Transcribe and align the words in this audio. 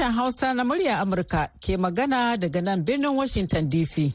Sashen 0.00 0.12
Hausa 0.14 0.54
na 0.54 0.64
murya 0.64 0.98
Amurka 1.00 1.48
ke 1.60 1.76
magana 1.76 2.36
daga 2.36 2.62
nan 2.62 2.82
birnin 2.84 3.12
Washington 3.14 3.68
DC. 3.68 4.12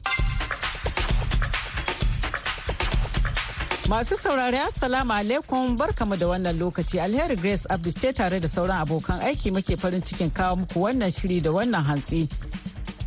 Masu 3.87 4.18
saurari 4.18 4.57
Assalamu 4.57 5.13
alaikum 5.13 5.77
barkamu 5.77 6.18
da 6.18 6.25
wannan 6.27 6.57
lokaci 6.57 6.97
alheri 7.00 7.36
Grace 7.37 7.65
Abdu 7.69 7.91
ce 7.91 8.11
tare 8.13 8.39
da 8.39 8.47
sauran 8.47 8.82
abokan 8.82 9.21
aiki 9.21 9.51
muke 9.51 9.77
farin 9.77 10.01
cikin 10.01 10.32
kawo 10.33 10.55
muku 10.55 10.79
wannan 10.82 11.11
shiri 11.13 11.39
da 11.41 11.51
wannan 11.51 11.86
hantsi. 11.86 12.27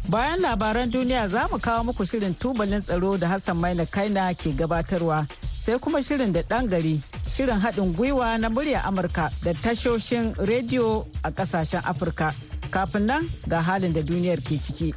Bayan 0.08 0.38
labaran 0.40 0.88
duniya 0.90 1.28
za 1.28 1.48
mu 1.50 1.58
kawo 1.58 1.82
muku 1.84 2.06
shirin 2.06 2.34
tubalin 2.38 2.82
tsaro 2.82 3.16
da 3.18 3.26
Hassan 3.28 3.56
Maina 3.56 3.86
Kaina 3.86 4.30
ke 4.38 4.54
gabatarwa 4.54 5.26
sai 5.42 5.78
kuma 5.78 5.98
shirin 5.98 6.32
da 6.32 6.42
ɗan 6.42 6.68
gari 6.70 7.00
shirin 7.34 7.58
haɗin 7.58 7.90
gwiwa 7.96 8.38
na 8.38 8.48
murya 8.48 8.82
Amurka 8.86 9.30
da 9.42 9.52
tashoshin 9.52 10.30
rediyo 10.38 11.06
a 11.24 11.30
ƙasashen 11.32 11.82
Afirka. 11.82 12.47
Kafin 12.70 13.06
nan 13.06 13.24
ga 13.48 13.60
halin 13.62 13.92
da 13.94 14.02
duniyar 14.06 14.40
ke 14.44 14.60
ciki. 14.60 14.92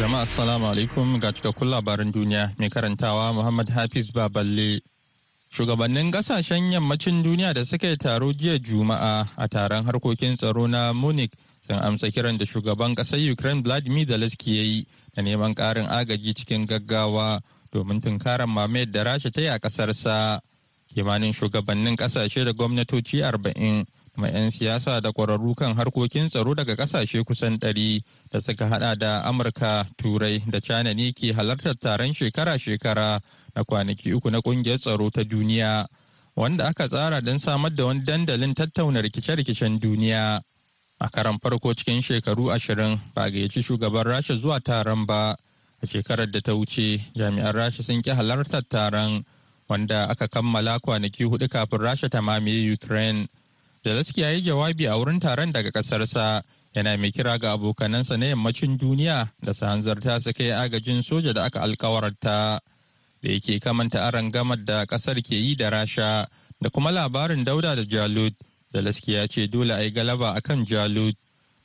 Jama'a 0.00 0.22
assalamu 0.26 0.66
alaikum 0.66 1.20
ga 1.22 1.30
cikakkun 1.32 1.70
labaran 1.70 2.10
duniya 2.12 2.50
mai 2.58 2.68
karantawa 2.68 3.30
Muhammad 3.34 3.68
Hafiz 3.70 4.10
Baballe. 4.10 4.80
Shugabannin 5.54 6.10
ƙasashen 6.10 6.72
yammacin 6.74 7.22
duniya 7.22 7.54
da 7.54 7.64
suka 7.64 7.86
yi 7.86 7.96
taro 7.96 8.32
jiya 8.32 8.58
Juma'a 8.58 9.28
a 9.38 9.48
taron 9.48 9.86
harkokin 9.86 10.34
tsaro 10.36 10.66
na 10.66 10.92
Munich 10.92 11.30
sun 11.66 11.78
amsa 11.78 12.10
kiran 12.10 12.36
da 12.38 12.44
shugaban 12.44 12.94
ƙasar 12.96 13.22
Ukraine 13.32 13.62
Vladimir 13.62 14.04
Zelensky 14.06 14.56
ya 14.56 14.62
yi 14.62 14.86
da 15.14 15.22
neman 15.22 15.54
ƙarin 15.54 15.86
agaji 15.86 16.34
cikin 16.34 16.66
gaggawa 16.66 17.38
domin 17.72 18.00
tunkarar 18.02 18.48
mamayar 18.50 18.90
da 18.90 19.04
Rasha 19.04 19.30
ta 19.30 19.40
yi 19.40 19.46
a 19.46 19.58
ƙasarsa. 19.60 20.40
Kimanin 20.92 21.32
shugabannin 21.32 21.94
ƙasashe 21.96 22.44
da 22.44 22.52
gwamnatoci 22.52 23.22
arba'in 23.22 23.86
kuma 24.14 24.28
'yan 24.28 24.50
siyasa 24.50 25.00
da 25.00 25.12
ƙwararru 25.12 25.54
kan 25.56 25.74
harkokin 25.76 26.28
tsaro 26.28 26.54
daga 26.54 26.76
ƙasashe 26.76 27.24
kusan 27.24 27.58
ɗari 27.58 28.02
da 28.30 28.40
suka 28.40 28.68
hada 28.68 28.94
da 28.96 29.22
Amurka, 29.28 29.86
Turai 29.98 30.42
da 30.50 30.60
China 30.60 30.94
ne 30.94 31.12
ke 31.12 31.32
halartar 31.34 31.74
taron 31.74 32.12
shekara-shekara 32.14 33.20
na 33.54 33.64
kwanaki 33.64 34.12
uku 34.14 34.30
na 34.30 34.40
ƙungiyar 34.40 34.78
tsaro 34.78 35.10
ta 35.10 35.22
duniya. 35.22 35.86
wanda 36.36 36.66
aka 36.66 36.88
tsara 36.88 37.20
don 37.22 37.38
samar 37.38 37.70
da 37.70 37.84
wani 37.86 38.00
dandalin 38.04 38.54
tattauna 38.54 39.02
rikice-rikicen 39.02 39.78
duniya. 39.78 40.40
a 41.00 41.08
karan 41.10 41.38
farko 41.42 41.74
cikin 41.74 42.00
shekaru 42.02 42.50
ashirin 42.54 43.00
ba 43.14 43.30
gayyaci 43.30 43.62
shugaban 43.62 44.04
rasha 44.06 44.34
zuwa 44.36 44.60
taron 44.60 45.06
ba 45.06 45.36
a 45.82 45.86
shekarar 45.86 46.30
da 46.30 46.40
ta 46.40 46.52
wuce 46.54 47.00
jami'an 47.16 47.52
rasha 47.54 47.82
sun 47.82 48.02
ki 48.02 48.10
halartar 48.10 48.62
taron 48.68 49.24
wanda 49.68 50.08
aka 50.08 50.28
kammala 50.28 50.78
kwanaki 50.80 51.24
huɗu 51.24 51.48
kafin 51.50 51.78
rasha 51.80 52.08
ta 52.08 52.20
mamaye 52.22 52.72
ukraine 52.72 53.28
zelensky 53.84 54.20
ya 54.20 54.30
yi 54.30 54.40
jawabi 54.42 54.86
a 54.88 54.96
wurin 54.96 55.20
taron 55.20 55.52
daga 55.52 55.70
kasarsa 55.70 56.42
yana 56.74 56.96
mai 56.98 57.10
kira 57.12 57.38
ga 57.38 57.52
abokanansa 57.52 58.16
na 58.18 58.26
yammacin 58.26 58.78
duniya 58.78 59.28
da 59.42 59.52
su 59.54 59.64
hanzarta 59.66 60.20
su 60.20 60.32
kai 60.32 60.50
agajin 60.50 61.02
soja 61.02 61.32
da 61.32 61.44
aka 61.44 61.60
alkawarta 61.60 62.60
da 63.22 63.28
yake 63.30 63.60
kamanta 63.60 64.06
aron 64.06 64.30
gamar 64.30 64.58
da 64.64 64.84
ƙasar 64.86 65.20
ke 65.22 65.34
yi 65.36 65.54
da 65.56 65.70
rasha 65.70 66.26
da 66.60 66.70
kuma 66.70 66.90
labarin 66.90 67.44
dauda 67.44 67.74
da 67.76 67.84
jalud 67.84 68.34
Zelensky 68.74 69.12
ya 69.12 69.26
ce 69.28 69.46
dole 69.46 69.70
a 69.74 69.82
yi 69.82 69.90
galaba 69.92 70.34
a 70.34 70.40
kan 70.40 70.64
Jalut. 70.66 71.14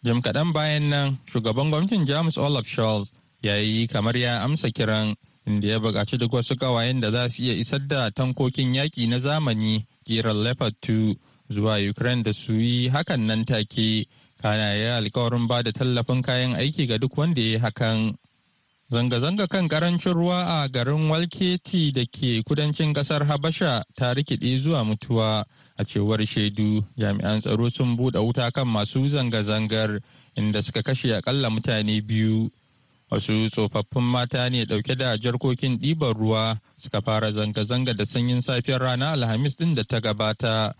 Jim 0.04 0.22
kaɗan 0.22 0.54
bayan 0.54 0.89
nan, 0.89 1.17
shugaban 1.26 1.70
gwamnatin 1.72 2.06
Jamus 2.06 2.38
Olaf 2.38 2.67
Scholz 2.67 3.11
ya 3.42 3.56
yi 3.58 3.88
kamar 3.88 4.16
ya 4.16 4.44
amsa 4.44 4.70
kiran 4.72 5.16
inda 5.48 5.67
ya 5.67 5.80
buƙaci 5.80 6.17
duk 6.20 6.31
wasu 6.33 6.56
ƙawayen 6.56 7.02
da 7.02 7.11
za 7.11 7.28
su 7.30 7.44
iya 7.44 7.54
isar 7.54 7.80
da 7.88 8.09
tankokin 8.11 8.73
yaƙi 8.76 9.08
na 9.10 9.17
zamani 9.20 9.88
ƙirar 10.05 10.36
Leopard 10.36 10.76
2 10.82 11.16
zuwa 11.49 11.77
Ukraine 11.89 12.23
da 12.23 12.33
su 12.33 12.54
yi 12.54 12.89
hakan 12.89 13.26
nan 13.27 13.45
take. 13.45 14.05
Kana 14.42 14.73
ya 14.76 14.98
alkawarin 14.98 15.48
ba 15.48 15.61
da 15.64 15.71
tallafin 15.71 16.21
kayan 16.23 16.55
aiki 16.55 16.87
ga 16.87 16.98
duk 16.98 17.17
wanda 17.17 17.42
ya 17.42 17.60
hakan. 17.60 18.15
Zanga-zanga 18.92 19.48
kan 19.48 19.67
ƙarancin 19.67 20.14
ruwa 20.14 20.64
a 20.64 20.67
garin 20.70 21.10
Walketi 21.10 21.92
da 21.93 22.05
ke 22.05 22.42
kudancin 22.43 22.93
ƙasar 22.93 23.21
Habasha 23.27 23.83
ta 23.95 24.14
rikide 24.14 24.58
zuwa 24.58 24.83
mutuwa 24.83 25.45
a 25.80 25.83
cewar 25.86 26.20
shaidu 26.26 26.83
jami'an 26.98 27.39
tsaro 27.42 27.70
sun 27.70 27.95
buɗe 27.95 28.20
wuta 28.20 28.52
kan 28.52 28.67
masu 28.67 29.08
zanga-zangar 29.08 30.02
inda 30.36 30.61
suka 30.61 30.81
kashe 30.83 31.16
akalla 31.16 31.49
mutane 31.49 32.02
biyu 32.02 32.52
wasu 33.10 33.49
tsofaffin 33.49 34.04
mata 34.04 34.49
ne 34.49 34.66
ɗauke 34.66 34.95
da 34.98 35.17
jarkokin 35.17 35.80
ɗiban 35.80 36.14
ruwa 36.14 36.60
suka 36.77 37.02
fara 37.02 37.31
zanga-zanga 37.31 37.93
da 37.93 38.05
sanyin 38.05 38.42
safiyar 38.42 38.81
rana 38.81 39.11
alhamis 39.11 39.55
ɗin 39.55 39.76
da 39.76 39.83
ta 39.83 39.99
gabata 40.02 40.73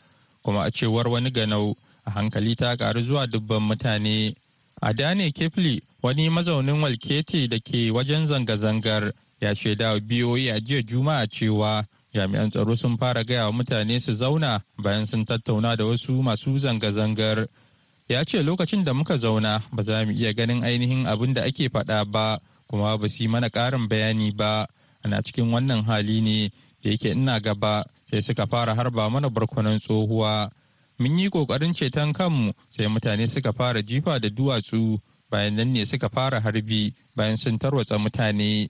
kuma 0.50 0.64
a 0.66 0.72
cewar 0.72 1.08
wani 1.08 1.30
ganau 1.32 1.76
a 2.06 2.10
hankali 2.12 2.56
ta 2.56 2.76
ƙaru 2.76 3.04
zuwa 3.06 3.28
dubban 3.28 3.62
mutane. 3.62 4.34
A 4.82 4.94
dane 4.94 5.32
kefli 5.32 5.80
wani 6.02 6.30
mazaunin 6.30 6.82
walkete 6.82 7.48
da 7.48 7.60
ke 7.60 7.92
wajen 7.94 8.26
zanga-zangar 8.28 9.14
ya 9.42 9.54
shaida 9.56 9.94
wa 9.94 10.00
biyoyi 10.00 10.50
a 10.50 10.60
jiya 10.60 10.82
juma'a 10.82 11.28
cewa 11.30 11.86
jami'an 12.16 12.50
tsaro 12.50 12.76
sun 12.76 12.98
fara 12.98 13.24
gaya 13.24 13.46
wa 13.46 13.52
mutane 13.52 14.00
su 14.02 14.16
zauna 14.16 14.62
bayan 14.78 15.06
sun 15.06 15.24
tattauna 15.26 15.76
da 15.78 15.86
wasu 15.86 16.24
masu 16.24 16.58
zanga-zangar. 16.58 17.46
Ya 18.10 18.26
ce 18.26 18.42
lokacin 18.42 18.84
da 18.84 18.94
muka 18.94 19.18
zauna 19.18 19.62
ba 19.72 19.84
za 19.84 20.04
mu 20.06 20.12
iya 20.12 20.34
ganin 20.34 20.64
ainihin 20.64 21.06
abin 21.06 21.34
da 21.34 21.44
ake 21.44 21.70
faɗa 21.70 22.06
ba 22.12 22.40
kuma 22.68 22.98
ba 22.98 23.08
su 23.08 23.22
yi 23.24 23.30
mana 23.30 23.50
ƙarin 23.50 23.88
bayani 23.88 24.32
ba. 24.32 24.66
Ana 25.06 25.22
cikin 25.22 25.52
wannan 25.54 25.86
hali 25.86 26.22
ne 26.22 26.50
da 26.84 26.90
yake 26.90 27.12
ina 27.12 27.40
gaba 27.40 27.86
sai 28.10 28.22
suka 28.22 28.48
fara 28.48 28.76
harba 28.76 29.10
mana 29.10 29.30
barkwanon 29.30 29.80
tsohuwa. 29.80 30.50
Mun 31.00 31.18
yi 31.18 31.30
ƙoƙarin 31.30 31.74
ceton 31.74 32.14
kanmu 32.14 32.54
sai 32.70 32.88
mutane 32.88 33.28
suka 33.30 33.54
fara 33.54 33.82
jifa 33.82 34.20
da 34.20 34.30
duwatsu. 34.30 35.00
Bayan 35.30 35.56
nan 35.56 35.74
ne 35.74 35.86
suka 35.86 36.10
fara 36.10 36.40
harbi 36.42 36.94
bayan 37.16 37.38
sun 37.38 37.58
tarwatsa 37.60 37.98
mutane. 37.98 38.70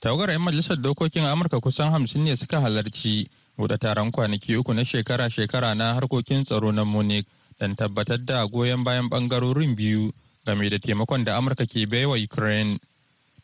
Tawagar 0.00 0.30
'yan 0.30 0.40
majalisar 0.42 0.76
dokokin 0.80 1.24
amurka 1.26 1.60
kusan 1.60 1.90
hamsin 1.92 2.22
ne 2.24 2.34
suka 2.36 2.60
halarci. 2.60 3.28
Buɗe 3.58 3.78
taron 3.78 4.10
kwanaki 4.12 4.56
uku 4.56 4.72
na 4.72 4.82
shekara-shekara 4.84 5.74
na 5.76 5.94
harkokin 5.94 6.44
tsaro 6.44 6.70
na 6.72 6.84
munich 6.84 7.26
don 7.58 7.74
tabbatar 7.74 8.18
da 8.24 8.46
goyon 8.46 8.84
bayan 8.84 9.08
ɓangarorin 9.08 9.74
biyu 9.76 10.12
game 10.44 10.68
da 10.70 10.78
taimakon 10.78 11.24
da 11.24 11.36
amurka 11.36 11.66
ke 11.66 11.86
baiwa 11.88 12.16
ukraine. 12.16 12.78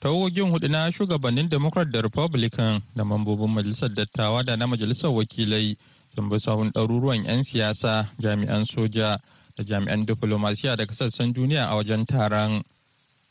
Tawagogin 0.02 0.50
huɗu 0.50 0.68
na 0.68 0.90
shugabannin 0.90 1.48
democrat 1.48 1.86
da 1.88 2.00
republican 2.02 2.82
da 2.96 3.04
mambobin 3.04 3.54
majalisar 3.54 3.88
dattawa 3.94 4.42
da 4.42 4.56
na 4.56 4.66
majalisar 4.66 5.10
wakilai 5.14 5.78
sun 6.14 6.28
bi 6.28 6.36
sahun 6.42 6.72
ɗaruruwan 6.74 7.22
'yan 7.24 7.42
siyasa 7.46 8.10
jami'an 8.18 8.64
soja 8.66 9.18
da 9.56 9.62
jami'an 9.64 10.02
diplomasiya 10.06 10.74
daga 10.76 10.90
sassan 10.94 11.30
duniya 11.32 11.70
a 11.70 11.76
wajen 11.78 12.02
taron 12.06 12.62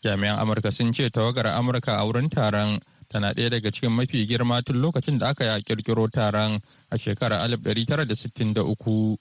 jami'an 0.03 0.39
amurka 0.39 0.71
sun 0.71 0.93
ce 0.95 1.09
tawagar 1.11 1.47
amurka 1.51 1.99
a 1.99 2.05
wurin 2.07 2.29
taron 2.31 2.79
tana 3.11 3.33
ɗaya 3.33 3.49
daga 3.49 3.71
cikin 3.71 3.91
mafi 3.91 4.25
girma 4.25 4.61
tun 4.63 4.79
lokacin 4.81 5.19
da 5.19 5.29
aka 5.35 5.59
kirkiro 5.61 6.07
taron 6.07 6.59
a 6.89 6.97
shekarar 6.97 7.43
1963. 7.51 9.17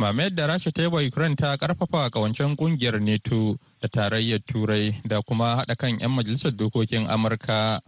Mamayar 0.00 0.34
da 0.34 0.46
Rasha 0.48 0.72
ta 0.72 0.82
yi 0.82 0.88
wa 0.88 1.00
Ukraine 1.00 1.36
ta 1.36 1.56
ƙarfafa 1.56 2.10
kawancen 2.10 2.56
ƙungiyar 2.56 2.98
NATO 3.00 3.56
da 3.80 3.88
tarayyar 3.88 4.40
Turai 4.46 5.00
da 5.06 5.22
kuma 5.22 5.56
haɗa 5.56 5.76
kan 5.76 5.98
'yan 5.98 6.10
majalisar 6.10 6.52
dokokin 6.52 7.06
Amurka. 7.08 7.80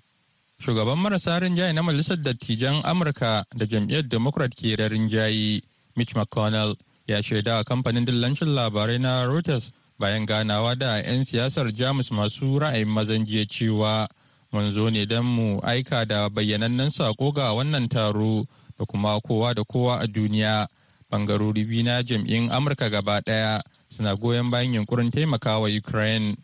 Shugaban 0.61 0.99
marasa 0.99 1.39
rinjaye 1.41 1.73
na 1.73 1.83
majalisar 1.83 2.17
dattijan 2.23 2.83
Amurka 2.85 3.45
da 3.57 3.67
jam'iyyar 3.67 4.09
Democrat 4.09 4.51
ke 4.55 4.77
da 4.77 4.89
rinjaye, 4.89 5.63
Mitch 5.97 6.15
McConnell, 6.15 6.77
ya 7.07 7.21
shaida 7.23 7.59
a 7.61 7.65
kamfanin 7.65 8.05
dillancin 8.07 8.55
labarai 8.55 8.99
na 9.01 9.25
Reuters 9.27 9.73
bayan 9.99 10.27
ganawa 10.27 10.75
da 10.79 10.97
'yan 11.03 11.25
siyasar 11.25 11.73
Jamus 11.75 12.11
masu 12.11 12.59
ra'ayin 12.59 12.89
mazan 12.89 13.27
jiya 13.27 13.47
cewa 13.47 14.09
mun 14.53 14.71
zo 14.73 14.91
ne 14.91 15.07
don 15.07 15.25
mu 15.27 15.61
aika 15.65 16.05
da 16.05 16.29
bayyanannen 16.29 16.91
sako 16.91 17.33
ga 17.33 17.53
wannan 17.57 17.89
taro 17.89 18.45
da 18.79 18.85
kuma 18.85 19.21
kowa 19.21 19.55
da 19.55 19.65
kowa 19.65 19.99
a 20.01 20.07
duniya 20.07 20.69
bangarori 21.11 21.65
biyu 21.65 21.83
na 21.85 22.03
jam'in 22.03 22.51
amurka 22.53 22.91
gaba 22.91 23.21
ɗaya 23.21 23.63
suna 23.97 24.17
goyon 24.17 24.51
bayan 24.51 24.75
yunkurin 24.75 25.11
taimakawa 25.11 25.69
ukraine. 25.69 26.37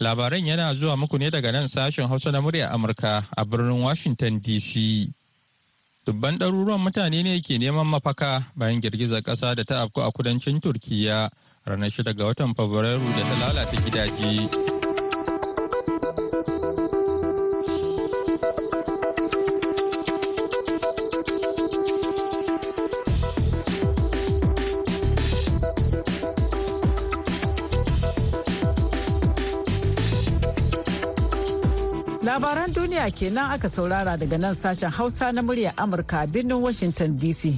Labaran 0.00 0.46
yana 0.46 0.74
zuwa 0.74 0.96
muku 0.96 1.18
ne 1.18 1.30
daga 1.30 1.52
nan 1.52 1.68
sashen 1.68 2.08
hausa 2.08 2.30
na 2.32 2.40
murya 2.40 2.70
amurka 2.70 3.24
a 3.36 3.44
birnin 3.44 3.82
washington 3.82 4.40
dc 4.40 5.08
dubban 6.06 6.38
ɗaruruwan 6.38 6.80
mutane 6.82 7.22
ne 7.22 7.40
ke 7.40 7.58
neman 7.58 7.86
mafaka 7.86 8.42
bayan 8.56 8.80
girgizar 8.80 9.22
ƙasa 9.22 9.54
da 9.54 9.62
ta 9.64 9.82
afku 9.86 10.00
a 10.02 10.10
kudancin 10.10 10.60
turkiya 10.60 11.30
ranar 11.66 11.90
shida 11.90 12.12
ga 12.16 12.24
watan 12.26 12.54
fabrairu 12.54 13.06
da 13.14 13.22
ta 13.22 13.34
lalata 13.38 13.76
gidaje. 13.84 14.71
duniya 33.02 33.14
kenan 33.18 33.50
aka 33.50 33.68
saurara 33.70 34.16
daga 34.16 34.38
nan 34.38 34.54
sashen 34.54 34.90
Hausa 34.90 35.32
na 35.32 35.42
murya 35.42 35.72
Amurka 35.76 36.26
birnin 36.30 36.60
Washington 36.60 37.18
DC. 37.18 37.54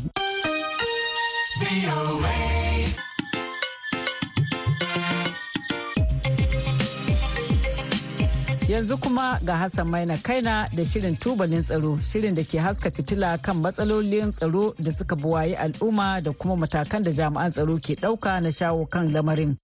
Yanzu 8.69 8.96
kuma 9.00 9.38
ga 9.44 9.56
Hassan 9.56 9.88
Maina 9.88 10.17
Kaina 10.17 10.67
da 10.75 10.82
shirin 10.85 11.17
tubalin 11.17 11.62
tsaro, 11.62 11.99
shirin 12.00 12.35
da 12.35 12.43
ke 12.43 12.58
haska 12.58 12.90
fitila 12.90 13.37
kan 13.43 13.56
matsalolin 13.62 14.32
tsaro 14.32 14.73
da 14.81 14.93
suka 14.93 15.14
buwaye 15.17 15.56
al'umma 15.56 16.23
da 16.25 16.32
kuma 16.32 16.56
matakan 16.56 17.05
da 17.05 17.11
jami'an 17.11 17.52
tsaro 17.52 17.76
ke 17.79 17.94
ɗauka 18.00 18.40
na 18.43 18.49
shawo 18.50 18.87
kan 18.88 19.12
lamarin. 19.12 19.56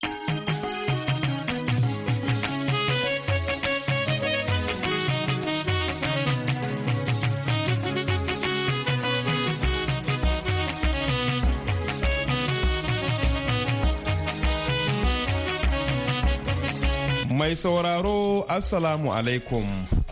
Mai 17.41 17.57
sauraro 17.57 18.45
Assalamu 18.49 19.13
alaikum. 19.17 19.65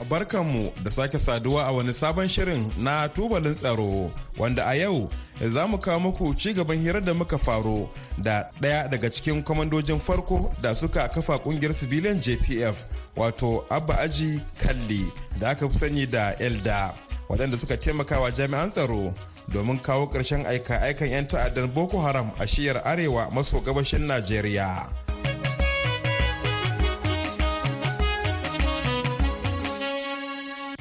Barkanmu 0.09 0.73
da 0.83 0.91
sake 0.91 1.19
saduwa 1.19 1.67
a 1.67 1.73
wani 1.73 1.93
sabon 1.93 2.29
shirin 2.29 2.73
na 2.79 3.09
tubalin 3.09 3.53
tsaro 3.55 4.11
wanda 4.39 4.65
a 4.67 4.75
yau 4.77 5.11
za 5.53 5.67
mu 5.67 5.79
kawo 5.79 6.01
muku 6.01 6.35
ci 6.35 6.55
gaban 6.55 6.81
hirar 6.81 7.05
da 7.05 7.13
muka 7.15 7.37
faro 7.39 7.91
da 8.19 8.49
ɗaya 8.61 8.89
daga 8.91 9.11
cikin 9.11 9.43
kwamandojin 9.43 10.01
farko 10.01 10.55
da 10.63 10.75
suka 10.75 11.09
kafa 11.09 11.37
ƙungiyar 11.39 11.75
civilian 11.75 12.19
JTF 12.21 12.77
wato 13.17 13.65
Abba 13.71 13.95
Aji 14.01 14.41
Kalli 14.63 15.13
da 15.39 15.51
aka 15.51 15.69
fi 15.69 15.79
sani 15.79 16.07
da 16.07 16.33
Elda 16.41 16.95
waɗanda 17.29 17.59
suka 17.59 17.77
taimakawa 17.77 18.31
jami'an 18.33 18.71
tsaro 18.73 19.13
domin 19.53 19.79
kawo 19.83 20.07
ƙarshen 20.09 20.47
aika-aikan 20.47 21.11
'yan 21.11 21.27
ta'addan 21.29 21.69
Boko 21.75 22.01
Haram 22.01 22.33
a 22.41 22.47
shiyar 22.47 22.81
arewa 22.85 23.29
maso 23.31 23.61
gabashin 23.61 24.07
Najeriya. 24.09 25.08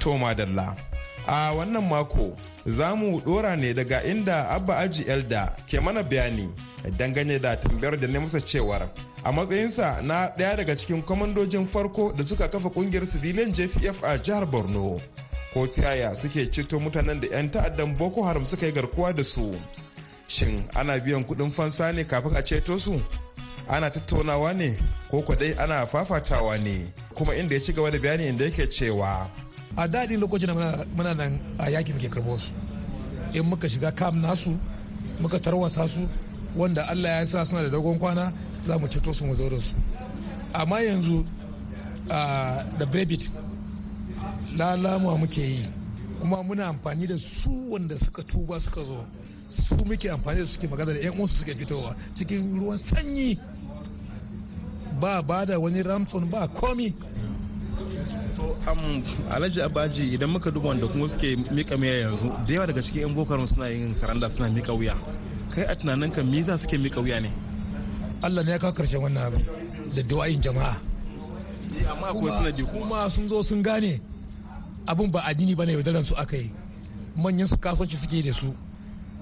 Toma 0.07 0.33
Dalla. 0.33 0.73
A 1.27 1.51
wannan 1.53 1.83
mako 1.89 2.31
za 2.65 2.95
mu 2.95 3.19
dora 3.25 3.55
ne 3.57 3.73
daga 3.73 4.03
inda 4.03 4.47
Abba 4.49 4.77
Aji 4.77 5.03
Elda 5.03 5.51
ke 5.67 5.81
mana 5.83 6.01
bayani 6.03 6.47
dangane 6.97 7.39
da 7.41 7.55
tambayar 7.57 7.99
da 7.99 8.07
ne 8.07 8.19
musa 8.19 8.39
cewar 8.39 8.87
a 9.25 9.31
matsayinsa 9.31 10.01
na 10.01 10.31
ɗaya 10.37 10.55
daga 10.57 10.75
cikin 10.77 11.01
kwamandojin 11.03 11.67
farko 11.67 12.13
da 12.15 12.23
suka 12.23 12.47
kafa 12.47 12.69
ƙungiyar 12.69 13.03
civilian 13.05 13.51
JTF 13.51 14.01
a 14.03 14.17
jihar 14.17 14.45
Borno. 14.49 15.01
Ko 15.53 15.67
tiyaya 15.67 16.15
suke 16.15 16.47
ceto 16.51 16.79
mutanen 16.79 17.19
da 17.19 17.27
'yan 17.27 17.51
ta'addan 17.51 17.97
Boko 17.97 18.23
Haram 18.23 18.45
suka 18.45 18.65
yi 18.65 18.71
garkuwa 18.71 19.13
da 19.13 19.23
su. 19.23 19.59
Shin 20.27 20.63
ana 20.75 20.97
biyan 20.99 21.25
kuɗin 21.27 21.51
fansa 21.51 21.91
ne 21.91 22.05
kafin 22.07 22.35
a 22.37 22.41
ceto 22.41 22.79
su? 22.79 23.01
ana 23.69 23.89
tattaunawa 23.91 24.53
ne 24.53 24.77
ko 25.11 25.21
kwadai 25.21 25.53
ana 25.59 25.85
fafatawa 25.85 26.57
ne 26.57 26.87
kuma 27.13 27.35
inda 27.35 27.55
ya 27.55 27.61
ci 27.61 27.73
gaba 27.73 27.91
da 27.91 27.99
bayani 27.99 28.27
inda 28.27 28.45
yake 28.45 28.67
cewa 28.67 29.27
a 29.77 29.87
daɗi 29.87 30.17
lokacin 30.17 30.47
da 30.47 30.85
muna 30.95 31.13
nan 31.13 31.39
a 31.59 31.69
yaƙin 31.69 31.93
muke 31.93 32.09
karɓo 32.09 32.39
su. 32.39 32.53
In 33.33 33.45
muka 33.45 33.67
shiga 33.69 33.91
kam 33.95 34.21
nasu 34.21 34.57
muka 35.19 35.39
tarwasa 35.39 35.87
su 35.87 36.07
wanda 36.55 36.83
allah 36.89 37.09
ya 37.19 37.25
sa 37.25 37.43
suna 37.45 37.61
da 37.63 37.69
dogon 37.69 37.99
kwana 37.99 38.33
za 38.65 38.77
mu 38.79 38.87
ceto 38.87 39.13
su 39.13 39.25
mu 39.25 39.35
da 39.35 39.59
su. 39.59 39.75
Amma 40.53 40.77
yanzu 40.81 41.23
da 42.07 42.85
brevit 42.89 43.29
lalamuwa 44.57 45.17
muke 45.19 45.41
yi. 45.41 45.65
Kuma 46.19 46.41
muna 46.43 46.67
amfani 46.73 47.05
da 47.07 47.17
su 47.17 47.51
wanda 47.69 47.95
suka 47.97 48.23
tuba 48.23 48.59
suka 48.59 48.83
zo. 48.83 49.05
Su 49.49 49.75
muke 49.85 50.09
amfani 50.09 50.39
da 50.39 50.45
suke 50.47 50.67
magana 50.67 50.93
da 50.93 50.99
'yan 50.99 51.13
uwansu 51.17 51.35
suke 51.35 51.53
fitowa. 51.55 51.95
Cikin 52.15 52.57
ruwan 52.59 52.77
sanyi 52.77 53.37
ba 54.99 55.21
ba 55.21 55.45
da 55.45 55.59
wani 55.59 55.83
ramson 55.83 56.25
ba 56.29 56.47
komi. 56.47 56.95
To 58.35 58.43
um, 58.71 59.03
alhaji 59.31 59.61
abaji 59.61 60.13
idan 60.13 60.29
muka 60.29 60.51
duba 60.51 60.69
wanda 60.69 60.87
kuma 60.87 61.07
suke 61.07 61.35
mika 61.51 61.77
miya 61.77 61.93
yanzu 61.99 62.29
da 62.47 62.53
yawa 62.53 62.67
daga 62.67 62.81
cikin 62.81 63.01
yan 63.01 63.13
boko 63.15 63.47
suna 63.47 63.69
yin 63.69 63.95
saranda 63.95 64.29
suna 64.29 64.49
mika 64.49 64.73
wuya. 64.73 64.95
Kai 65.53 65.63
a 65.65 65.75
tunanin 65.75 66.11
ka 66.13 66.23
me 66.23 66.41
za 66.41 66.57
suke 66.57 66.77
mika 66.77 66.99
wuya 67.01 67.21
ne? 67.21 67.31
Allah 68.23 68.43
ne 68.43 68.51
ya 68.51 68.59
kawo 68.59 68.73
ƙarshen 68.73 69.01
wannan 69.01 69.25
abu 69.27 69.37
da 69.95 70.01
du'ayin 70.01 70.41
jama'a. 70.41 70.77
Amma 71.91 72.07
akwai 72.09 72.31
sanadi 72.31 72.63
kuma. 72.63 73.09
Sun 73.09 73.27
zo 73.27 73.41
sun 73.41 73.61
gane 73.61 74.01
abun 74.87 75.11
ba 75.11 75.21
addini 75.25 75.55
ba 75.55 75.65
ne 75.65 75.73
yaudaran 75.73 76.03
su 76.05 76.15
aka 76.15 76.37
yi. 76.37 76.51
Manyan 77.17 77.47
su 77.47 77.57
kasuwanci 77.57 77.97
suke 77.97 78.21
da 78.23 78.33
su. 78.33 78.53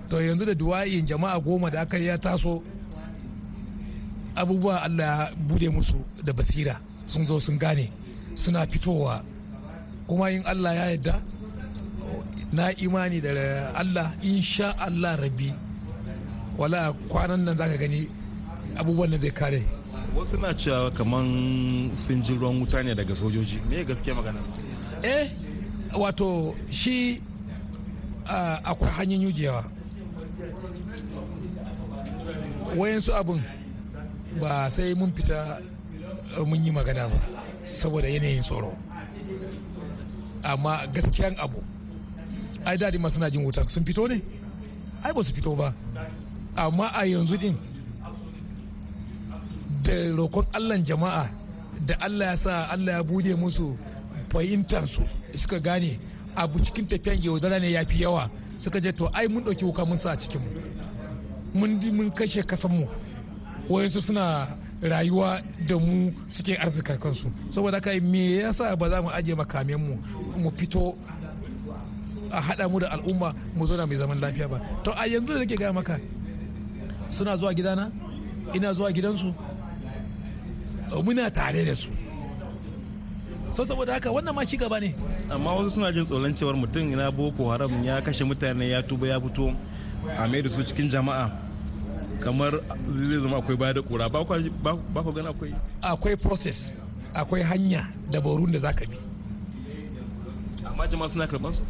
To 0.09 0.17
yanzu 0.19 0.45
da 0.45 0.53
du'ayin 0.53 1.05
jama'a 1.07 1.39
goma 1.39 1.69
da 1.71 1.81
aka 1.81 1.97
yi 1.97 2.05
ya 2.07 2.17
taso 2.17 2.63
abubuwa 4.35 4.83
Allah 4.83 5.31
ya 5.31 5.31
buɗe 5.47 5.69
musu 5.71 5.95
da 6.23 6.33
basira. 6.33 6.79
Sun 7.07 7.25
zo 7.25 7.39
sun 7.39 7.57
gane. 7.57 7.91
Suna 8.35 8.65
fitowa. 8.67 9.23
Kuma 10.07 10.29
in 10.29 10.43
Allah 10.45 10.73
ya 10.75 10.85
yarda 10.91 11.21
na 12.53 12.71
imani 12.77 13.21
da 13.21 13.73
Allah 13.75 14.13
insha 14.21 14.75
Allah 14.79 15.17
rabbi. 15.17 15.51
Wala 16.57 16.93
kwanan 17.09 17.43
nan 17.43 17.57
zaka 17.57 17.77
gani 17.77 18.07
abubuwan 18.77 19.11
da 19.11 19.17
zai 19.17 19.31
kare. 19.31 19.63
Wasu 20.15 20.37
na 20.39 20.53
cewa 20.53 20.91
kaman 20.91 21.91
sun 21.97 22.21
ji 22.23 22.33
ruwan 22.37 22.59
wuta 22.61 22.83
ne 22.83 22.93
daga 22.95 23.15
sojoji. 23.15 23.59
Me 23.69 23.83
gaske 23.83 24.13
magana? 24.13 24.39
Eh 25.03 25.29
wato 25.93 26.55
shi 26.69 27.19
akwai 28.63 28.91
hanyar 28.91 29.19
yujewa. 29.21 29.63
Wayansu 32.77 33.11
abin 33.15 33.41
ba 34.39 34.69
sai 34.69 34.93
mun 34.93 35.11
fita 35.11 35.59
mun 36.45 36.63
yi 36.63 36.71
magana 36.71 37.07
ba. 37.09 37.19
Saboda 37.65 38.07
yanayin 38.07 38.41
tsoro. 38.41 38.73
Amma 40.43 40.85
gaskiyan 40.93 41.35
abu 41.39 41.59
ai 42.65 42.77
daɗi 42.77 42.97
ma 42.99 43.09
suna 43.09 43.29
jin 43.29 43.43
wuta. 43.43 43.67
Sun 43.69 43.83
fito 43.85 44.07
ne? 44.07 44.21
Ai 45.03 45.13
ba 45.13 45.23
su 45.23 45.33
fito 45.33 45.55
ba. 45.55 45.73
Amma 46.55 46.87
a 46.93 47.05
yanzu 47.05 47.37
din 47.37 47.57
da 49.83 49.93
roƙon 50.17 50.45
allah 50.53 50.77
jama'a 50.81 51.29
da 51.85 51.93
allah 52.01 52.25
ya 52.25 52.35
sa 52.37 52.67
allah 52.71 52.93
ya 52.97 53.03
buɗe 53.03 53.35
musu 53.37 53.77
fahimtarsu 54.29 55.03
suka 55.35 55.59
gane 55.59 55.99
abu 56.35 56.57
cikin 56.59 56.87
tafiyan 56.87 57.21
yaudara 57.21 57.59
ne 57.59 57.69
ya 57.71 57.83
fi 57.85 58.01
yawa. 58.03 58.29
Suka 58.57 58.79
je 58.81 58.91
to 58.91 59.09
ai 59.13 59.27
mun 59.27 59.43
ɗauki 59.43 59.63
wuka 59.65 59.85
mun 59.85 59.97
sa 59.97 60.11
a 60.11 60.17
cikinmu. 60.17 60.47
Mun 61.53 61.79
mun 61.93 62.11
kashe 62.11 62.41
kasanmu. 62.43 62.87
Wayansu 63.69 63.99
suna 64.01 64.47
rayuwa 64.89 65.41
da 65.67 65.75
mu 65.77 66.11
suke 66.27 66.55
arzika 66.57 66.97
kansu. 66.97 67.27
Saboda 67.49 67.77
haka 67.77 67.91
me 68.01 68.37
yasa 68.41 68.75
ba 68.75 68.89
za 68.89 69.01
mu 69.01 69.09
ajiye 69.09 69.35
makamen 69.35 69.77
mu 69.77 69.93
mu 70.37 70.49
fito 70.57 70.95
a 72.31 72.39
haɗa 72.41 72.69
mu 72.71 72.79
da 72.79 72.87
al'umma 72.93 73.33
mu 73.55 73.65
zauna 73.67 73.85
mai 73.87 73.97
zaman 73.97 74.19
lafiya 74.21 74.47
ba? 74.47 74.57
To 74.83 74.91
a 74.93 75.07
yanzu 75.07 75.33
da 75.33 75.39
nake 75.39 75.55
gaya 75.57 75.73
maka 75.73 75.99
suna 77.09 77.37
zuwa 77.37 77.53
gidana 77.53 77.91
ina 78.53 78.73
zuwa 78.73 78.91
gidansu 78.91 79.33
muna 81.03 81.29
tare 81.31 81.65
da 81.65 81.75
su. 81.75 81.91
So 83.53 83.63
saboda 83.65 83.93
haka 83.93 84.11
wannan 84.11 84.35
ma 84.35 84.43
ci 84.45 84.57
gaba 84.57 84.79
ne. 84.79 84.93
Amma 85.29 85.51
wasu 85.55 85.71
suna 85.71 85.91
jin 85.91 86.05
tsoron 86.05 86.35
cewar 86.35 86.55
mutum 86.55 86.91
ina 86.91 87.11
boko 87.11 87.49
haram 87.51 87.71
ya 87.83 88.01
kashe 88.01 88.23
mutane 88.23 88.69
ya 88.69 88.81
tuba 88.83 89.07
ya 89.07 89.19
fito 89.19 89.55
a 90.17 90.27
mai 90.27 90.41
da 90.41 90.49
su 90.49 90.61
cikin 90.63 90.89
jama'a. 90.91 91.44
Kamar 92.21 92.59
zai 92.97 93.19
zama 93.21 93.37
akwai 93.37 93.57
baya 93.57 93.73
da 93.73 93.81
kura. 93.81 94.09
Ba 94.09 94.23
ku 95.03 95.11
gana 95.11 95.29
akwai? 95.29 95.53
Akwai 95.81 96.15
process 96.17 96.73
akwai 97.13 97.41
hanya 97.43 97.87
da 98.11 98.19
barun 98.21 98.51
da 98.51 98.59
zaka 98.59 98.85
bi. 98.85 98.97
Amma 100.65 100.87
jama'a 100.87 101.09
suna 101.09 101.27
karɓan 101.27 101.53
su? 101.53 101.63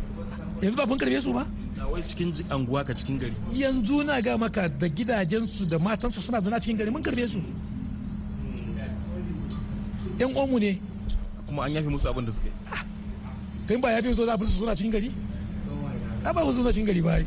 Yanzu 0.62 0.78
ba 0.78 0.86
kun 0.88 0.98
karɓe 0.98 1.22
su 1.22 1.34
ba? 1.34 1.46
A 1.80 1.88
wai 1.92 2.02
cikin 2.08 2.34
anguwa 2.50 2.84
ka 2.84 2.94
cikin 2.94 3.20
gari. 3.20 3.34
Yanzu 3.54 4.04
na 4.04 4.22
ga 4.22 4.38
maka 4.38 4.68
da 4.70 4.88
gidajensu 4.90 5.66
da 5.70 5.78
matansu 5.80 6.22
suna 6.22 6.42
zuna 6.42 6.60
cikin 6.60 6.78
gari 6.78 6.92
mun 6.92 7.02
karɓe 7.04 7.28
su. 7.30 7.40
Yan 10.20 10.32
omu 10.36 10.60
ne. 10.60 10.80
Kuma 11.48 11.64
an 11.64 11.74
yafi 11.74 11.88
musu 11.90 12.08
abin 12.10 12.26
da 12.26 12.32
suke 12.32 12.50
kai 13.68 13.78
ba 13.78 13.90
yafi 13.92 14.16
so 14.16 14.26
za 14.26 14.38
su 14.38 14.46
suna 14.66 14.76
cikin 14.76 14.92
gari? 14.92 15.12
A 16.26 16.34
ba 16.34 16.42
su 16.46 16.54
suna 16.58 16.72
cikin 16.74 16.86
gari 16.88 17.02
ba 17.02 17.20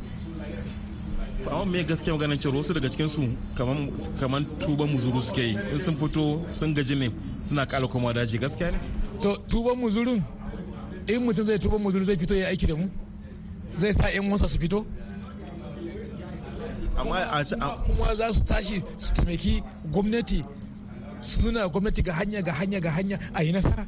amma 1.47 1.65
me 1.67 1.85
gaskiya 1.85 2.13
maganin 2.17 2.39
cewa 2.39 2.57
wasu 2.57 2.75
daga 2.75 2.89
cikin 2.91 3.09
su 3.09 3.23
kaman 3.55 3.91
kaman 4.21 4.45
tuban 4.59 4.89
muzuru 4.91 5.21
suke 5.23 5.39
yi. 5.43 5.57
In 5.73 5.79
sun 5.79 5.97
fito 5.97 6.43
sun 6.55 6.75
gaji 6.75 6.97
ne 6.99 7.09
suna 7.49 7.67
kala 7.67 7.87
koma 7.89 8.13
daji. 8.13 8.39
Gaskiya 8.39 8.73
ne? 8.73 8.79
To 9.23 9.37
tuban 9.49 9.77
muzurun 9.79 10.23
in 11.07 11.21
mutum 11.23 11.45
zai 11.45 11.59
tuban 11.59 11.81
muzuru 11.81 12.05
zai 12.05 12.17
fito 12.17 12.35
ya 12.35 12.49
aiki 12.49 12.67
da 12.67 12.75
mu? 12.77 12.89
Zai 13.79 13.93
sa 13.93 14.09
yan 14.11 14.31
wasa 14.31 14.49
su 14.49 14.59
fito? 14.59 14.85
Amma 16.97 17.17
a 17.31 17.45
kuma 17.87 18.15
za 18.17 18.33
su 18.33 18.45
tashi 18.45 18.83
su 18.99 19.13
taimaki 19.15 19.63
gwamnati 19.91 20.45
suna 21.23 21.69
gwamnati 21.69 22.03
ga 22.03 22.13
hanya 22.13 22.43
ga 22.43 22.53
hanya 22.53 22.81
ga 22.81 22.91
hanya 22.91 23.19
a 23.35 23.43
yi 23.43 23.53
nasara. 23.53 23.87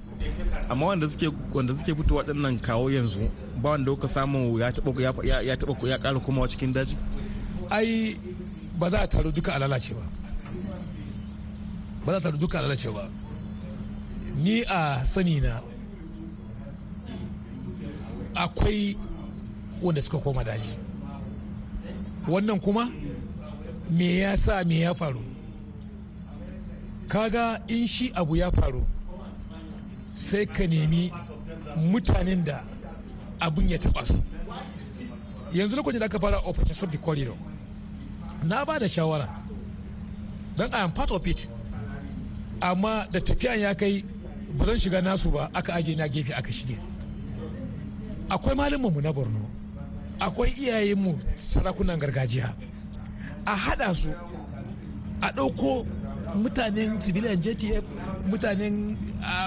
Amma 0.69 0.87
wanda 0.87 1.09
suke 1.09 1.27
wanda 1.53 1.75
suke 1.75 1.95
fito 1.95 2.15
waɗannan 2.15 2.61
kawo 2.63 2.89
yanzu 2.91 3.29
ba 3.63 3.71
wanda 3.71 3.91
kuka 3.91 4.09
samu 4.09 4.59
ya 4.59 4.71
taɓa 4.71 5.27
ya 5.27 5.41
ya 5.43 5.57
taɓa 5.57 5.89
ya 5.89 5.99
ƙara 5.99 6.21
komawa 6.21 6.49
cikin 6.49 6.73
daji? 6.73 6.97
Ai 7.71 8.17
ba 8.79 8.91
za 8.91 8.99
a 9.03 9.07
taru 9.07 9.33
duka 9.33 9.53
a 9.55 9.59
lalace 9.59 9.95
ba. 9.95 10.03
Ba 12.05 12.13
za 12.13 12.19
a 12.19 12.21
taru 12.21 12.39
duka 12.39 12.59
a 12.59 12.63
lalace 12.63 12.91
ba. 12.91 13.09
Ni 14.37 14.63
a 14.69 15.05
sani 15.05 15.41
na 15.41 15.61
akwai 18.35 18.97
wanda 19.83 20.03
suka 20.03 20.19
koma 20.19 20.45
daji. 20.45 20.73
Wannan 22.29 22.61
kuma 22.61 22.91
me 23.91 24.19
ya 24.21 24.37
sa 24.37 24.65
me 24.65 24.81
ya 24.81 24.95
faru? 24.95 25.23
Kaga 27.09 27.61
in 27.69 27.87
shi 27.87 28.13
abu 28.15 28.37
ya 28.37 28.51
faru 28.51 28.85
sai 30.15 30.47
ka 30.47 30.67
nemi 30.67 31.11
mutanen 31.77 32.45
da 32.45 32.63
abin 33.41 33.69
ya 33.71 33.79
taba 33.79 34.05
su. 34.07 34.23
Yanzu 35.53 35.77
lokacin 35.77 35.99
da 36.01 36.07
aka 36.07 36.19
fara 36.21 36.39
operation 36.47 36.91
the 36.91 36.99
corridor 36.99 37.35
na 38.43 38.65
ba 38.65 38.79
da 38.79 38.87
shawara 38.89 39.29
don 40.57 40.73
i 40.73 40.81
am 40.83 40.93
part 40.93 41.11
of 41.11 41.27
it 41.27 41.49
amma 42.61 43.07
da 43.13 43.21
tafiyan 43.21 43.59
ya 43.61 43.75
kai 43.75 44.05
ba 44.59 44.65
zan 44.67 44.79
shiga 44.79 45.01
nasu 45.03 45.31
ba 45.31 45.51
aka 45.55 45.75
aje 45.75 45.95
na 45.97 46.09
gefe 46.09 46.33
aka 46.35 46.51
shige. 46.53 46.77
Akwai 48.29 48.55
mu 48.79 49.01
na 49.01 49.13
borno 49.13 49.47
akwai 50.21 50.51
iyayenmu 50.59 51.19
sarakunan 51.39 51.99
gargajiya. 51.99 52.55
A 53.47 53.57
hada 53.57 53.95
su 53.95 54.09
a 55.23 55.33
ɗauko 55.33 55.87
mutanen 56.35 56.99
civilian 56.99 57.37
jtf 57.41 57.83
mutanen 58.27 58.97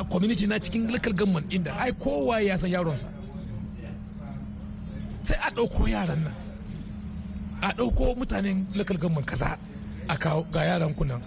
community 0.10 0.48
na 0.48 0.60
cikin 0.60 0.92
local 0.92 1.14
government 1.14 1.52
inda 1.54 1.72
ai 1.78 1.92
kowa 1.94 2.42
ya 2.42 2.58
san 2.60 2.70
yaronsa. 2.72 3.08
Sai 5.24 5.38
a 5.48 5.52
ɗauko 5.52 5.88
yaran 5.88 6.24
nan. 6.24 6.34
A 7.64 7.72
ɗauko 7.78 8.16
mutanen 8.20 8.68
local 8.76 8.98
government 8.98 9.26
kaza 9.28 9.58
a 10.08 10.16
kawo 10.18 10.44
ga 10.54 10.62
yaran 10.70 10.94
kunan 10.94 11.22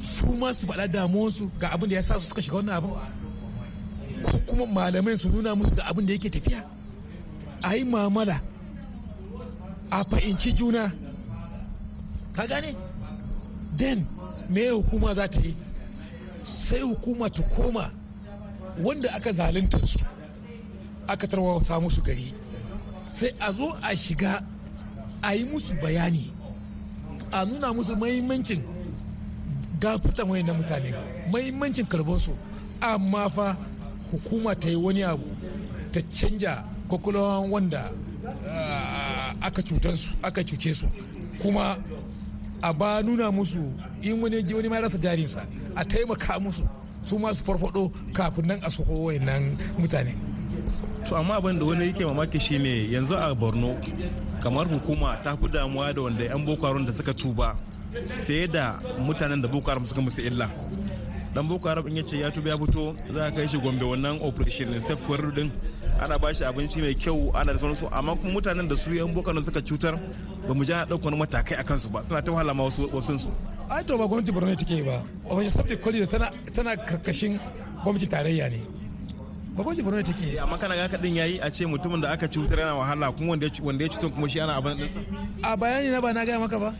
su 0.00 0.26
ma 0.36 0.52
su 0.52 0.66
faɗa 0.66 0.86
damuwarsu 0.88 1.50
ga 1.60 1.68
abin 1.72 1.88
da 1.88 1.94
ya 1.96 2.02
sa 2.02 2.14
su 2.20 2.28
suka 2.28 2.42
shiga 2.42 2.56
wannan 2.56 2.76
abin. 2.76 2.92
Ko 4.22 4.38
kuma 4.46 4.66
malamai 4.66 5.16
su 5.18 5.28
nuna 5.28 5.54
musu 5.54 5.74
da 5.74 5.84
abin 5.90 6.06
da 6.06 6.12
yake 6.12 6.30
tafiya. 6.30 6.60
A 7.62 7.74
yi 7.76 7.84
mamala 7.84 8.40
a 9.90 10.04
fahimci 10.04 10.52
juna. 10.54 10.92
Ka 12.34 12.46
gane? 12.46 12.74
Then 13.76 14.06
me 14.48 14.68
hukuma 14.68 15.14
za 15.14 15.26
ta 15.28 15.40
yi? 15.40 15.54
Sai 16.44 16.80
hukuma 16.80 17.30
ta 17.30 17.42
koma 17.54 17.90
wanda 18.78 19.08
aka 19.14 19.32
zalunta 19.32 19.78
su 19.86 19.98
aka 21.08 21.26
tarwasa 21.26 21.80
musu 21.80 22.00
gari. 22.02 22.32
Sai 23.08 23.30
a 23.40 23.52
zo 23.52 23.72
a 23.82 23.90
shiga 23.96 24.42
a 25.22 25.34
yi 25.34 25.44
musu 25.44 25.74
bayani 25.82 26.30
a 27.32 27.44
nuna 27.44 27.72
musu 27.72 27.96
mahimmancin 27.96 28.62
gafitan 29.80 30.28
na 30.46 30.52
mutane 30.54 30.94
mahimmancin 31.32 31.86
karbansu. 31.86 32.32
Amma 32.80 33.28
fa 33.30 33.56
hukuma 34.12 34.54
ta 34.54 34.68
yi 34.68 34.76
wani 34.76 35.02
abu 35.02 35.24
ta 35.92 36.00
canja 36.12 36.62
kwakwalwan 36.88 37.50
wanda 37.50 37.90
aka 39.40 39.62
cutarsu 39.62 40.14
aka 40.22 40.42
cuce 40.44 40.74
su. 40.74 40.86
Kuma 41.40 41.76
a 42.62 42.72
ba 42.72 43.02
nuna 43.02 43.30
musu 43.32 43.58
in 44.02 44.20
wani 44.22 44.44
wani 44.54 44.68
ma 44.68 44.80
rasa 44.80 44.98
jarinsa 44.98 45.46
a 45.74 45.84
taimaka 45.84 46.38
musu 46.40 46.62
su 47.04 47.18
masu 47.18 47.44
farfado 47.44 47.92
kafin 48.12 48.46
nan 48.46 48.60
a 48.62 48.70
soko 48.70 48.92
wayannan 49.06 49.56
mutane. 49.78 50.35
To 51.08 51.16
amma 51.16 51.34
abin 51.36 51.58
da 51.58 51.64
wani 51.64 51.86
yake 51.86 52.04
mamaki 52.04 52.40
shine 52.40 52.90
yanzu 52.90 53.14
a 53.16 53.34
borno 53.34 53.76
kamar 54.42 54.66
hukuma 54.68 55.16
ta 55.24 55.36
fi 55.36 55.48
damuwa 55.48 55.92
da 55.94 56.02
wanda 56.02 56.24
'yan 56.24 56.44
boko 56.44 56.66
haram 56.66 56.84
da 56.86 56.92
suka 56.92 57.14
tuba 57.14 57.56
fiye 58.24 58.46
da 58.48 58.78
mutanen 58.98 59.40
da 59.42 59.48
boko 59.48 59.70
haram 59.70 59.86
suka 59.86 60.00
musu 60.00 60.20
illa. 60.20 60.50
Dan 61.34 61.48
boko 61.48 61.68
haram 61.68 61.86
in 61.88 61.96
ya 61.96 62.02
ce 62.02 62.16
ya 62.18 62.30
tuba 62.30 62.48
ya 62.50 62.58
fito 62.58 62.96
za 63.14 63.24
a 63.26 63.30
kai 63.30 63.46
shi 63.48 63.58
gombe 63.58 63.84
wannan 63.84 64.20
operation 64.22 64.80
safe 64.80 65.02
corridor 65.06 65.32
din. 65.32 65.50
Ana 66.00 66.18
bashi 66.18 66.44
abinci 66.44 66.80
mai 66.80 66.94
kyau 66.94 67.30
ana 67.34 67.52
da 67.52 67.58
sauransu. 67.58 67.88
Amma 67.92 68.16
kuma 68.16 68.32
mutanen 68.32 68.68
da 68.68 68.76
su 68.76 68.92
yan 68.94 69.12
boko 69.14 69.30
haram 69.30 69.44
suka 69.44 69.60
cutar 69.62 69.94
ba 70.48 70.54
mu 70.54 70.64
ja 70.64 70.84
ɗaukar 70.84 71.16
matakai 71.16 71.56
a 71.58 71.62
kansu 71.64 71.88
ba. 71.88 72.02
Suna 72.04 72.22
ta 72.22 72.32
wahala 72.32 72.54
ma 72.54 72.64
wasu 72.64 72.88
su 73.18 73.30
ai 73.70 73.84
to 73.84 73.96
ba 73.98 74.06
gwamnati 74.06 74.32
borno 74.32 74.54
take 74.56 74.82
ba. 74.82 75.02
Wani 75.24 75.50
subject 75.50 75.82
corridor 75.82 76.06
tana 76.06 76.30
tana 76.54 76.74
ƙarƙashin 76.76 77.38
gwamnati 77.84 78.06
tarayya 78.08 78.50
ne. 78.50 78.75
Ba 79.56 79.62
gwamnati 79.64 79.82
borno 79.82 80.02
take 80.02 80.38
amma 80.38 80.58
kana 80.58 80.74
ga 80.76 80.88
kadin 80.88 81.16
yayi 81.16 81.40
a 81.40 81.50
ce 81.50 81.64
mutumin 81.66 82.00
da 82.00 82.10
aka 82.12 82.28
cutar 82.28 82.58
yana 82.58 82.74
wahala 82.76 83.12
kuma 83.12 83.30
wanda 83.30 83.46
ya 83.46 83.52
wanda 83.64 83.84
ya 83.84 83.90
cutar 83.90 84.10
kuma 84.10 84.28
shi 84.28 84.40
ana 84.40 84.56
abin 84.56 84.76
dinsa 84.76 85.00
a 85.42 85.56
bayani 85.56 85.90
na 85.90 86.00
ba 86.00 86.12
na 86.12 86.24
gaya 86.24 86.38
maka 86.38 86.58
ba? 86.58 86.74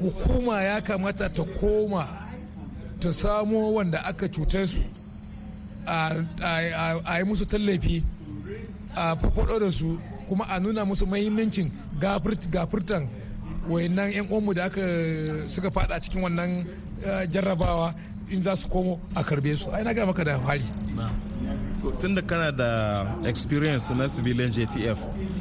Hukuma 0.00 0.60
ya 0.62 0.80
kamata 0.80 1.28
ta 1.30 1.42
koma 1.58 2.04
ta 3.00 3.08
samo 3.12 3.72
wanda 3.72 4.04
aka 4.04 4.28
cutar 4.28 4.66
su 4.66 4.80
a 5.86 7.16
yi 7.18 7.24
musu 7.24 7.46
tallafi 7.46 8.02
a 8.94 9.16
faɗo 9.16 9.58
da 9.60 9.70
su 9.70 9.98
kuma 10.28 10.44
a 10.48 10.60
nuna 10.60 10.84
musu 10.84 11.06
mahimmancin 11.06 11.70
gafurtan 12.52 13.08
wayannan 13.68 14.12
'yan 14.12 14.26
uwanmu 14.28 14.52
da 14.54 14.64
aka 14.68 14.82
suka 15.48 15.70
fada 15.70 15.96
cikin 16.00 16.22
wannan 16.22 16.66
jarrabawa 17.32 17.94
in 18.28 18.42
za 18.42 18.56
su 18.56 18.68
komo 18.68 19.00
a 19.14 19.22
karɓe 19.22 19.56
su. 19.56 19.70
Ai 19.72 19.82
na 19.84 19.92
ga 19.94 20.04
maka 20.06 20.24
da 20.24 20.36
hali. 20.38 20.64
Tun 22.00 22.14
da 22.14 22.22
kana 22.22 22.52
da 22.52 22.68
experience 23.24 23.90
na 23.94 24.08
civilian 24.08 24.50
jtf 24.52 24.98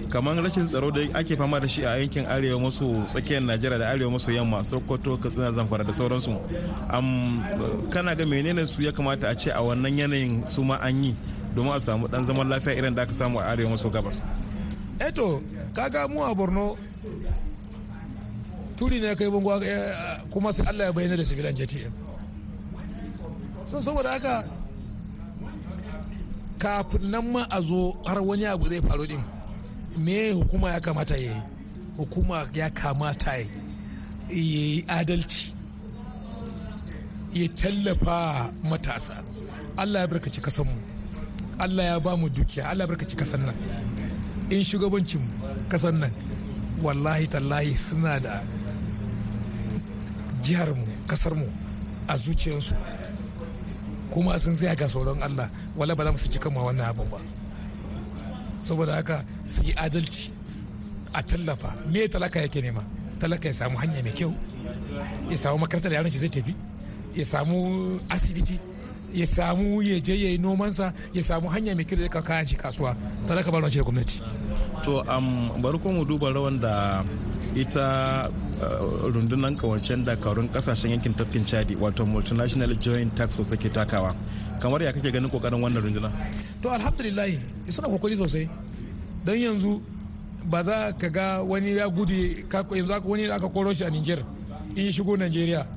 kamar 0.09 0.35
rashin 0.43 0.65
tsaro 0.65 0.91
da 0.91 1.01
ake 1.19 1.35
fama 1.35 1.59
da 1.59 1.67
shi 1.67 1.83
a 1.85 1.97
yankin 1.99 2.25
arewa 2.25 2.59
maso 2.59 2.85
tsakiyar 3.11 3.41
najeriya 3.41 3.79
da 3.79 3.89
arewa 3.89 4.11
maso 4.11 4.31
yamma 4.31 4.63
sokoto 4.63 5.17
katsina 5.17 5.51
zamfara 5.51 5.83
da 5.83 5.93
sauransu. 5.93 6.33
Kana 7.89 8.15
ga 8.15 8.25
menene 8.25 8.65
su 8.67 8.81
ya 8.81 8.91
kamata 8.91 9.29
a 9.29 9.35
ce 9.35 9.49
a 9.51 9.61
wannan 9.61 9.97
yanayin 9.97 10.47
su 10.49 10.63
ma 10.63 10.75
an 10.81 11.03
yi 11.03 11.15
domin 11.55 11.73
a 11.73 11.79
samu 11.79 12.07
dan 12.07 12.25
zaman 12.25 12.47
lafiya 12.49 12.75
irin 12.77 12.95
da 12.95 13.01
aka 13.03 13.13
samu 13.13 13.39
a 13.39 13.43
arewa 13.51 13.69
maso 13.71 13.89
gabas? 13.89 14.21
Eto 14.99 15.41
kaga 15.73 16.07
mu 16.07 16.21
a 16.23 16.33
borno 16.35 16.77
turi 18.77 18.99
ne 19.01 19.15
kai 19.15 19.29
bango 19.29 19.59
kuma 20.31 20.51
sai 20.53 20.65
allah 20.69 20.85
ya 20.85 20.93
bayyana 20.93 21.17
da 21.17 21.23
civilian 21.23 21.55
jtf 21.55 21.91
so 23.65 23.81
saboda 23.81 24.09
haka 24.13 24.43
kafin 26.63 27.03
nan 27.11 27.25
ma 27.33 27.41
a 27.49 27.59
zo 27.69 27.81
har 28.07 28.19
wani 28.27 28.45
abu 28.53 28.65
zai 28.71 28.81
faru 28.87 29.05
din 29.11 29.23
me 30.05 30.17
hukuma 30.37 30.67
ya 30.73 30.79
kamata 30.85 31.15
ya 31.17 31.31
yi? 31.35 31.41
Hukuma 31.97 32.37
ya 32.59 32.67
kamata 32.79 33.31
ya 33.37 33.45
yi 34.29 34.83
adalci 34.97 35.53
ya 37.33 37.47
tallafa 37.59 38.17
matasa. 38.69 39.15
Allah 39.77 40.01
ya 40.01 40.07
barkaci 40.07 40.41
kasanmu 40.41 40.77
allah 41.59 41.83
ya 41.85 41.99
ba 41.99 42.11
mu 42.17 42.27
dukiya. 42.29 42.63
Allah 42.71 42.85
ya 42.85 42.91
barkaci 42.91 43.15
kasan 43.15 43.41
nan. 43.45 43.55
In 44.49 44.61
shugabancin 44.69 45.21
kasan 45.69 45.99
nan 45.99 46.11
wallahi 46.83 47.27
tallahi 47.27 47.75
suna 47.85 48.19
da 48.25 48.33
jiharmu 50.41 50.85
kasarmu 51.09 51.47
a 52.07 52.13
zuciyarsu. 52.23 52.73
Kuma 54.13 54.37
sun 54.39 54.53
tsaya 54.53 54.75
ga 54.77 54.85
sauran 54.87 55.17
Allah 55.25 55.49
wala 55.75 55.95
ba 55.97 56.03
za 56.05 56.11
mu 56.13 56.17
su 56.21 56.29
cika 56.29 56.49
ma 56.53 56.61
wannan 56.69 56.85
abin 56.85 57.09
ba. 57.09 57.17
Saboda 58.61 58.93
haka 59.01 59.25
su 59.49 59.63
yi 59.65 59.73
adalci 59.73 60.29
a 61.13 61.23
tallafa. 61.23 61.73
Me 61.91 62.07
talaka 62.07 62.39
yake 62.45 62.61
nema? 62.61 62.83
Talaka 63.19 63.47
ya 63.49 63.53
samu 63.53 63.77
hanya 63.81 64.03
mai 64.05 64.13
kyau 64.13 64.31
ya 65.29 65.37
samu 65.37 65.57
makarantar 65.57 65.89
da 65.91 65.95
yaron 65.97 66.11
shi 66.13 66.19
zai 66.19 66.29
tafi 66.29 66.53
ya 67.15 67.25
samu 67.25 67.57
asibiti 68.09 68.59
ya 69.13 69.25
samu 69.25 69.81
ya 69.81 69.99
je 69.99 70.13
ya 70.23 70.29
yi 70.29 70.37
nomansa 70.37 70.93
ya 71.13 71.21
samu 71.23 71.49
hanya 71.49 71.73
mai 71.75 71.85
kyau 71.85 71.97
da 71.97 72.03
ya 72.05 72.21
kayan 72.21 72.45
shi 72.45 72.55
kasuwa. 72.55 72.95
Talaka 73.27 73.49
ba 73.51 73.65
shi 73.69 73.77
da 73.81 73.83
gwamnati. 73.83 74.21
To 74.85 75.01
bari 75.61 75.77
ko 75.81 75.89
mu 75.91 76.05
duba 76.05 76.29
rawan 76.29 76.61
da 76.61 77.01
ita 77.57 78.29
rundunar 79.13 79.55
kawancen 79.57 80.03
dakarun 80.05 80.49
ƙasashen 80.49 80.89
yankin 80.91 81.13
tafkin 81.13 81.45
chadi 81.45 81.75
wato 81.75 82.05
multinational 82.05 82.77
joint 82.79 83.15
tax 83.15 83.35
force 83.35 83.49
take 83.49 83.69
takawa. 83.73 84.15
Kamar 84.59 84.81
ya 84.81 84.91
kake 84.93 85.11
ganin 85.11 85.29
ƙoƙarin 85.29 85.59
wannan 85.61 85.81
runduna? 85.83 86.11
To 86.61 86.69
alhamdulillah 86.69 87.27
suna 87.69 87.87
ƙoƙari 87.87 88.17
sosai. 88.17 88.49
Don 89.25 89.35
yanzu 89.35 89.81
ba 90.45 90.63
za 90.63 90.91
ka 90.97 91.07
ga 91.09 91.41
wani 91.43 91.75
ya 91.75 91.87
gudu 91.89 92.13
yanzu 92.13 93.01
wani 93.05 93.29
aka 93.31 93.49
koro 93.49 93.73
shi 93.73 93.83
a 93.83 93.89
niger 93.89 94.19
in 94.75 94.91
shigo 94.91 95.17
nigeria. 95.17 95.67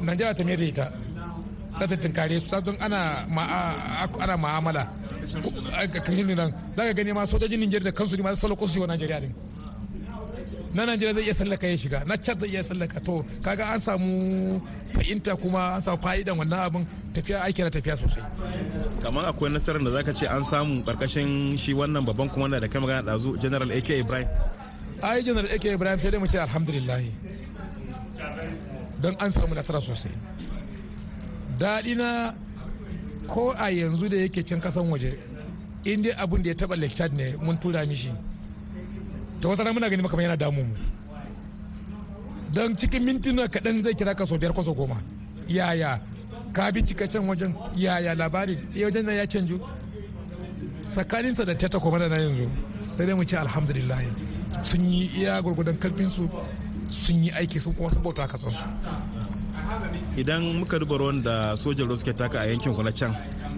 Nigeria 0.00 0.34
ta 0.34 0.44
mai 0.44 0.56
da 0.56 0.64
ita 0.64 0.92
za 1.78 1.86
ta 1.86 1.96
tinkare 1.96 2.40
su 2.40 2.60
don 2.60 2.76
ana 2.80 3.26
ma'amala. 4.36 4.88
A 5.72 5.86
ƙarshen 5.86 6.34
nan 6.34 6.52
za 6.76 6.82
ka 6.86 6.92
gani 6.92 7.12
ma 7.12 7.24
sojojin 7.26 7.58
niger 7.60 7.80
da 7.80 7.90
kansu 7.92 8.16
ne 8.16 8.22
masu 8.22 8.40
salako 8.48 8.66
su 8.68 8.74
yi 8.78 8.80
wa 8.80 8.86
nigeria 8.86 9.20
din. 9.20 9.34
Na 10.76 10.84
najeriya 10.86 11.14
zai 11.16 11.24
iya 11.24 11.34
sallaka 11.34 11.66
ya 11.72 11.76
shiga 11.78 11.98
na 12.06 12.16
chad 12.16 12.36
zai 12.40 12.48
iya 12.52 12.62
sallaka 12.62 13.00
to 13.00 13.24
kaga 13.42 13.64
an 13.72 13.80
samu 13.80 14.60
fahimta 14.92 15.32
kuma 15.40 15.62
an 15.76 15.80
samu 15.80 15.96
fa'idan 16.04 16.36
wannan 16.40 16.60
abin 16.68 16.84
tafiya 17.16 17.40
aiki 17.48 17.62
na 17.64 17.70
tafiya 17.70 17.96
sosai. 17.96 18.22
Kamar 19.02 19.24
akwai 19.24 19.48
nasarar 19.50 19.80
da 19.84 19.90
zaka 19.96 20.12
ce 20.12 20.26
an 20.28 20.44
samu 20.44 20.84
ƙarƙashin 20.84 21.56
shi 21.58 21.72
wannan 21.72 22.04
babban 22.04 22.28
kumanda 22.28 22.60
da 22.60 22.68
kai 22.68 22.80
magana 22.80 23.02
dazu 23.08 23.40
general 23.40 23.70
ak 23.72 23.88
ibrahim. 23.88 24.28
Ai 25.02 25.22
general 25.24 25.48
ak 25.48 25.64
ibrahim 25.64 25.98
sai 25.98 26.10
dai 26.10 26.18
mu 26.20 26.26
ce 26.28 26.36
alhamdulillah. 26.38 27.00
Don 29.00 29.16
an 29.18 29.30
samu 29.32 29.54
nasara 29.56 29.80
sosai. 29.80 30.12
Daɗi 31.58 31.96
na 31.96 32.34
ko 33.32 33.54
a 33.56 33.72
yanzu 33.72 34.10
da 34.12 34.16
yake 34.16 34.44
cin 34.44 34.60
kasan 34.60 34.90
waje 34.92 35.16
in 35.88 36.02
dai 36.02 36.12
abin 36.20 36.42
da 36.44 36.48
ya 36.52 36.54
taba 36.54 36.76
lecture 36.76 37.08
ne 37.08 37.32
mun 37.40 37.56
tura 37.56 37.86
mishi. 37.86 38.12
Ta 39.40 39.48
wata 39.48 39.72
muna 39.72 39.88
gani 39.90 40.02
maka 40.02 40.16
yana 40.22 40.36
damu 40.36 40.62
mu. 40.64 40.74
Don 42.52 42.74
cikin 42.76 43.02
mintuna 43.04 43.48
kaɗan 43.48 43.82
zai 43.82 43.94
kira 43.94 44.14
ka 44.14 44.24
sau 44.26 44.38
biyar 44.38 44.52
kwaso 44.52 44.72
goma. 44.74 44.96
Yaya? 45.48 46.00
Ka 46.52 46.70
bincika 46.72 47.06
can 47.10 47.26
wajen. 47.28 47.52
Yaya 47.76 48.14
labari? 48.14 48.56
Ya 48.74 48.86
wajen 48.86 49.04
nan 49.04 49.16
ya 49.16 49.26
canju. 49.26 49.60
Tsakaninsa 50.82 51.44
da 51.44 51.54
teta 51.54 51.78
kuma 51.78 51.98
da 51.98 52.08
na 52.08 52.16
yanzu 52.16 52.48
sai 52.96 53.04
dai 53.06 53.14
mu 53.14 53.24
ce 53.24 53.36
alhamdulillah 53.36 54.00
sun 54.62 54.90
yi 54.92 55.10
iya 55.14 55.42
gwargwadon 55.42 55.76
kalfinsu 55.76 56.24
sun 56.88 57.24
yi 57.24 57.30
aiki 57.30 57.60
sun 57.60 57.74
kuma 57.74 57.90
sabauta 57.90 58.26
kasansu. 58.26 58.64
Idan 60.16 60.42
muka 60.58 60.78
duba 60.78 60.96
ruwan 60.98 61.22
da 61.22 61.56
sojan 61.56 61.86
ruwa 61.86 61.98
suke 61.98 62.12
taka 62.16 62.40
a 62.40 62.46
yankin 62.50 62.72
na 62.84 62.90
can 62.92 63.12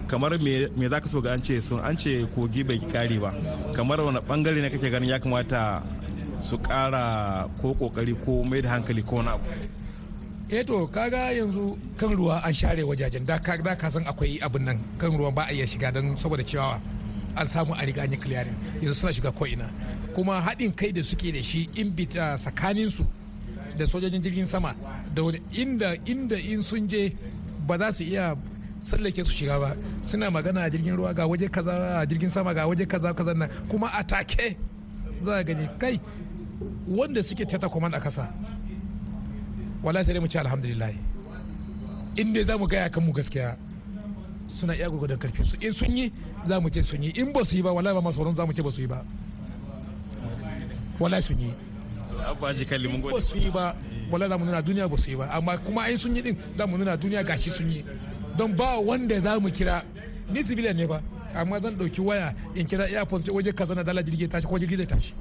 kamar 0.07 0.37
me 0.39 0.67
za 0.89 0.99
ka 0.99 1.07
so 1.07 1.21
ga 1.21 1.31
an 1.37 1.41
ce 1.43 1.61
sun 1.61 1.79
an 1.79 1.95
ce 1.97 2.25
kogi 2.35 2.63
bai 2.65 2.79
kare 2.91 3.17
ba? 3.19 3.31
Kamar 3.73 3.99
wani 4.01 4.19
ɓangare 4.25 4.61
ne 4.61 4.69
kake 4.69 4.89
ganin 4.89 5.09
ya 5.09 5.19
kamata 5.19 5.83
su 6.41 6.57
kara 6.57 7.47
ko 7.61 7.73
ƙoƙari 7.77 8.15
ko 8.25 8.43
mai 8.43 8.61
da 8.61 8.69
hankali 8.73 9.01
ko 9.05 9.19
abu? 9.21 9.43
Eh 10.49 10.63
to 10.65 10.87
kaga 10.89 11.29
yanzu 11.33 11.77
kan 11.95 12.09
ruwa 12.09 12.41
an 12.43 12.53
share 12.53 12.81
wajajen. 12.81 13.25
Da 13.25 13.37
ka 13.37 13.53
san 13.89 14.01
akwai 14.03 14.41
abin 14.41 14.65
nan. 14.65 14.79
Kan 14.97 15.13
ruwa 15.13 15.29
ba 15.33 15.45
a 15.47 15.53
iya 15.53 15.65
shiga 15.69 15.93
don 15.93 16.17
saboda 16.17 16.41
cewa 16.41 16.81
an 17.37 17.45
samu 17.47 17.73
a 17.77 17.85
riga 17.85 18.01
an 18.01 18.09
yanzu 18.11 18.93
suna 18.93 19.13
shiga 19.13 19.31
ko 19.35 19.45
ina 19.45 19.69
kuma 20.15 20.41
haɗin 20.41 20.75
kai 20.75 20.91
da 20.91 21.01
suke 21.03 21.31
da 21.31 21.41
shi 21.41 21.69
in 21.75 21.91
bita 21.91 22.35
tsakanin 22.37 22.89
su 22.91 23.05
da 23.77 23.85
sojojin 23.85 24.21
jirgin 24.21 24.45
sama 24.47 24.75
da 25.19 25.23
wani 25.25 25.41
inda 25.51 25.95
inda 26.05 26.37
in 26.39 26.61
sun 26.63 26.87
je 26.87 27.11
ba 27.67 27.77
za 27.77 27.91
su 27.93 28.03
iya 28.03 28.35
tsallake 28.79 29.23
su 29.25 29.31
shiga 29.31 29.59
ba. 29.59 29.75
Suna 30.01 30.31
magana 30.31 30.61
a 30.63 30.69
jirgin 30.69 30.95
ruwa 30.95 31.13
ga 31.13 31.27
waje 31.27 31.47
kaza 31.49 31.99
a 31.99 32.05
jirgin 32.05 32.29
sama 32.29 32.53
ga 32.53 32.67
waje 32.67 32.85
kaza 32.87 33.13
kaza 33.13 33.33
nan. 33.33 33.49
Kuma 33.69 33.87
a 33.93 34.03
take 34.03 34.55
za 35.23 35.33
a 35.39 35.43
gani 35.43 35.67
kai 35.81 35.99
wanda 36.87 37.21
suke 37.23 37.45
teta 37.45 37.67
command 37.69 37.95
a 37.95 37.99
kasa 37.99 38.31
wala 39.83 40.03
sai 40.05 40.19
mu 40.19 40.27
ci 40.27 40.37
alhamdulillah. 40.37 40.91
In 42.15 42.33
dai 42.33 42.43
za 42.47 42.57
mu 42.57 42.65
gaya 42.67 42.89
kan 42.89 43.03
mu 43.03 43.11
gaskiya 43.11 43.57
suna 44.47 44.73
iya 44.75 44.87
gwagwadon 44.89 45.17
ƙarfin 45.19 45.45
su. 45.45 45.55
In 45.61 45.73
sun 45.73 45.97
yi 45.97 46.11
za 46.47 46.59
mu 46.59 46.69
ce 46.69 46.81
sun 46.83 47.03
yi. 47.03 47.11
In 47.19 47.31
ba 47.33 47.43
su 47.43 47.55
yi 47.57 47.61
ba 47.61 47.71
wala 47.73 47.93
ba 47.93 48.01
masu 48.01 48.23
za 48.33 48.45
mu 48.45 48.53
ce 48.53 48.61
ba 48.63 48.71
su 48.71 48.81
yi 48.81 48.87
ba. 48.87 49.03
Wala 50.99 51.21
sun 51.21 51.39
yi. 51.39 51.51
Abaji 52.17 52.65
kalli 52.65 52.87
mun 52.87 53.01
ba 53.01 53.21
su 53.21 53.37
yi 53.37 53.49
ba 53.51 53.75
wala 54.11 54.27
za 54.27 54.37
mu 54.37 54.45
nuna 54.45 54.61
duniya 54.61 54.87
ba 54.89 54.97
su 54.97 55.09
yi 55.11 55.15
ba. 55.17 55.29
Amma 55.31 55.57
kuma 55.57 55.81
ai 55.83 55.95
sun 55.97 56.15
yi 56.15 56.21
din 56.21 56.37
za 56.57 56.65
mu 56.67 56.77
nuna 56.77 56.97
duniya 56.97 57.23
gashi 57.23 57.49
sun 57.49 57.69
yi. 57.69 57.83
Don 58.37 58.53
ba 58.55 58.79
wanda 58.79 59.19
za 59.21 59.39
mu 59.39 59.49
kira 59.51 59.83
ni 60.31 60.43
civilian 60.43 60.75
ne 60.75 60.85
ba 60.87 61.01
amma 61.35 61.59
zan 61.61 61.75
ɗauki 61.77 62.01
waya 62.01 62.33
in 62.55 62.65
kira 62.65 62.85
airport 62.85 63.27
waje 63.29 63.51
kaza 63.53 63.75
na 63.75 63.83
dala 63.83 64.01
jirgi 64.03 64.27
tashi 64.27 64.47
ko 64.47 64.57
jirgi 64.59 64.75
zai 64.77 64.85
tashi. 64.87 65.13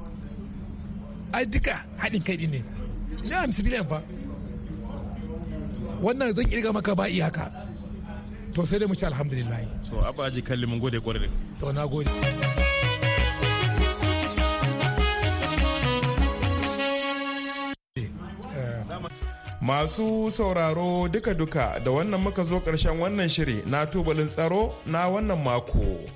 Ai 1.33 1.45
duka 1.47 1.85
haɗin 1.99 2.23
kai 2.25 2.37
din 2.37 2.51
ne. 2.51 2.65
Ni 3.25 3.33
am 3.33 3.53
civilian 3.53 3.85
fa. 3.87 4.03
Wannan 6.01 6.33
zan 6.35 6.47
ƙirga 6.49 6.73
maka 6.73 6.95
ba 6.95 7.09
iyaka 7.09 7.51
to 8.55 8.65
sai 8.65 8.79
dai 8.79 8.87
mu 8.89 8.95
ci 8.95 9.05
alhamdulillah. 9.05 9.61
To 9.91 10.01
abaji 10.01 10.43
kalli 10.43 10.67
mun 10.67 10.79
gode 10.81 10.97
ƙwarai 11.01 11.21
da 11.21 11.29
gaske. 11.29 11.59
To 11.61 11.73
na 11.73 11.87
gode. 11.87 12.68
Masu 19.69 20.31
sauraro 20.31 21.09
duka-duka 21.09 21.81
da 21.85 21.91
wannan 21.91 22.21
muka 22.21 22.43
zo 22.45 22.57
ƙarshen 22.61 22.99
wannan 22.99 23.29
shiri 23.29 23.63
na 23.67 23.85
tubalin 23.87 24.27
tsaro 24.27 24.73
na 24.87 25.05
wannan 25.13 25.45
mako. 25.45 26.09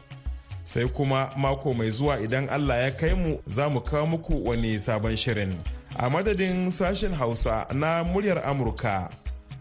Sai 0.65 0.89
kuma 0.89 1.29
mako 1.37 1.75
mai 1.75 1.91
zuwa 1.91 2.17
idan 2.25 2.49
Allah 2.49 2.77
ya 2.85 2.91
kai 2.97 3.13
mu 3.15 3.37
za 3.47 3.69
mu 3.69 3.81
kawo 3.81 4.07
muku 4.07 4.41
wani 4.49 4.81
sabon 4.81 5.17
shirin. 5.17 5.53
A 5.99 6.09
madadin 6.09 6.73
sashen 6.73 7.13
Hausa 7.13 7.67
na 7.75 8.03
muryar 8.05 8.41
Amurka, 8.43 9.11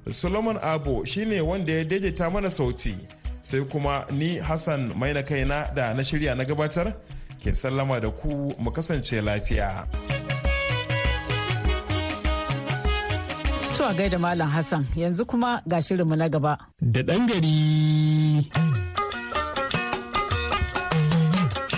Solomon 0.10 0.56
Abo 0.64 1.04
shine 1.06 1.42
wanda 1.44 1.74
ya 1.74 1.84
daidaita 1.84 2.32
mana 2.32 2.48
sauti. 2.50 2.96
Sai 3.42 3.60
kuma 3.68 4.06
ni 4.12 4.38
Hassan 4.40 4.94
mai 4.96 5.12
na 5.14 5.22
kaina 5.22 5.68
da 5.76 5.92
na 5.94 6.02
shirya 6.04 6.36
na 6.38 6.46
gabatar 6.46 6.96
ke 7.44 7.52
sallama 7.52 8.00
da 8.00 8.10
ku 8.10 8.56
mu 8.58 8.72
kasance 8.72 9.20
lafiya. 9.22 9.84
To 13.82 13.88
a 13.88 13.94
gaida 13.96 14.20
Malam 14.20 14.48
Hassan 14.48 14.86
yanzu 14.96 15.26
kuma 15.26 15.64
ga 15.68 15.78
shirinmu 15.82 16.16
na 16.16 16.30
gaba. 16.30 16.56
Da 16.82 17.02
ɗan 17.02 17.26
gari. 17.28 18.46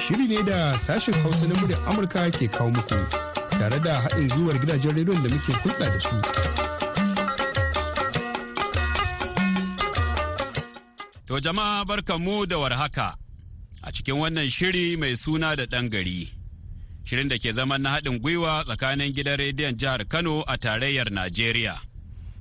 Shiri 0.04 0.28
ne 0.28 0.44
da 0.44 0.78
sashen 0.78 1.14
Hausa 1.24 1.48
na 1.48 1.56
muryar 1.56 1.80
Amurka 1.88 2.28
ke 2.38 2.48
kawo 2.52 2.70
muku 2.76 3.00
tare 3.58 3.80
da 3.80 4.02
haɗin 4.04 4.28
gwiwar 4.28 4.58
gidajen 4.60 4.92
rediyon 4.98 5.24
da 5.24 5.30
muke 5.32 5.52
hulɗa 5.64 5.88
da 5.94 6.00
su. 6.04 6.16
To 11.28 11.40
jama'a 11.40 11.86
barkanmu 11.88 12.46
da 12.50 12.58
warhaka 12.60 13.16
a 13.82 13.92
cikin 13.96 14.20
wannan 14.20 14.50
shiri 14.52 14.98
mai 15.00 15.16
suna 15.16 15.56
da 15.56 15.64
ɗan 15.72 15.88
gari. 15.90 16.28
Shirin 17.06 17.30
da 17.30 17.38
ke 17.40 17.54
zaman 17.56 17.82
na 17.82 17.96
haɗin 17.96 18.20
gwiwa 18.20 18.64
tsakanin 18.68 19.14
gidan 19.16 19.38
rediyon 19.40 19.80
jihar 19.80 20.04
Kano 20.10 20.44
a 20.44 20.58
tarayyar 20.58 21.08
Najeriya. 21.10 21.93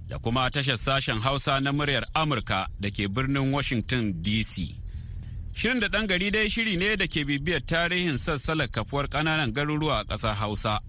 Da 0.09 0.19
kuma 0.19 0.51
tashar 0.51 0.77
sashen 0.77 1.19
Hausa 1.21 1.61
na 1.61 1.73
muryar 1.73 2.05
Amurka 2.15 2.67
da 2.81 2.91
ke 2.91 3.09
birnin 3.09 3.53
Washington 3.53 4.15
DC. 4.23 4.77
Shirin 5.55 5.81
da 5.81 5.89
ɗan 5.89 6.07
gari 6.09 6.31
dai 6.31 6.49
shiri 6.49 6.77
ne 6.77 6.97
da 6.97 7.07
ke 7.07 7.25
bibiyar 7.25 7.61
tarihin 7.67 8.17
sassalar 8.17 8.69
kafuwar 8.69 9.09
ƙananan 9.09 9.53
garuruwa 9.53 10.01
a 10.01 10.05
ƙasar 10.05 10.35
Hausa, 10.35 10.81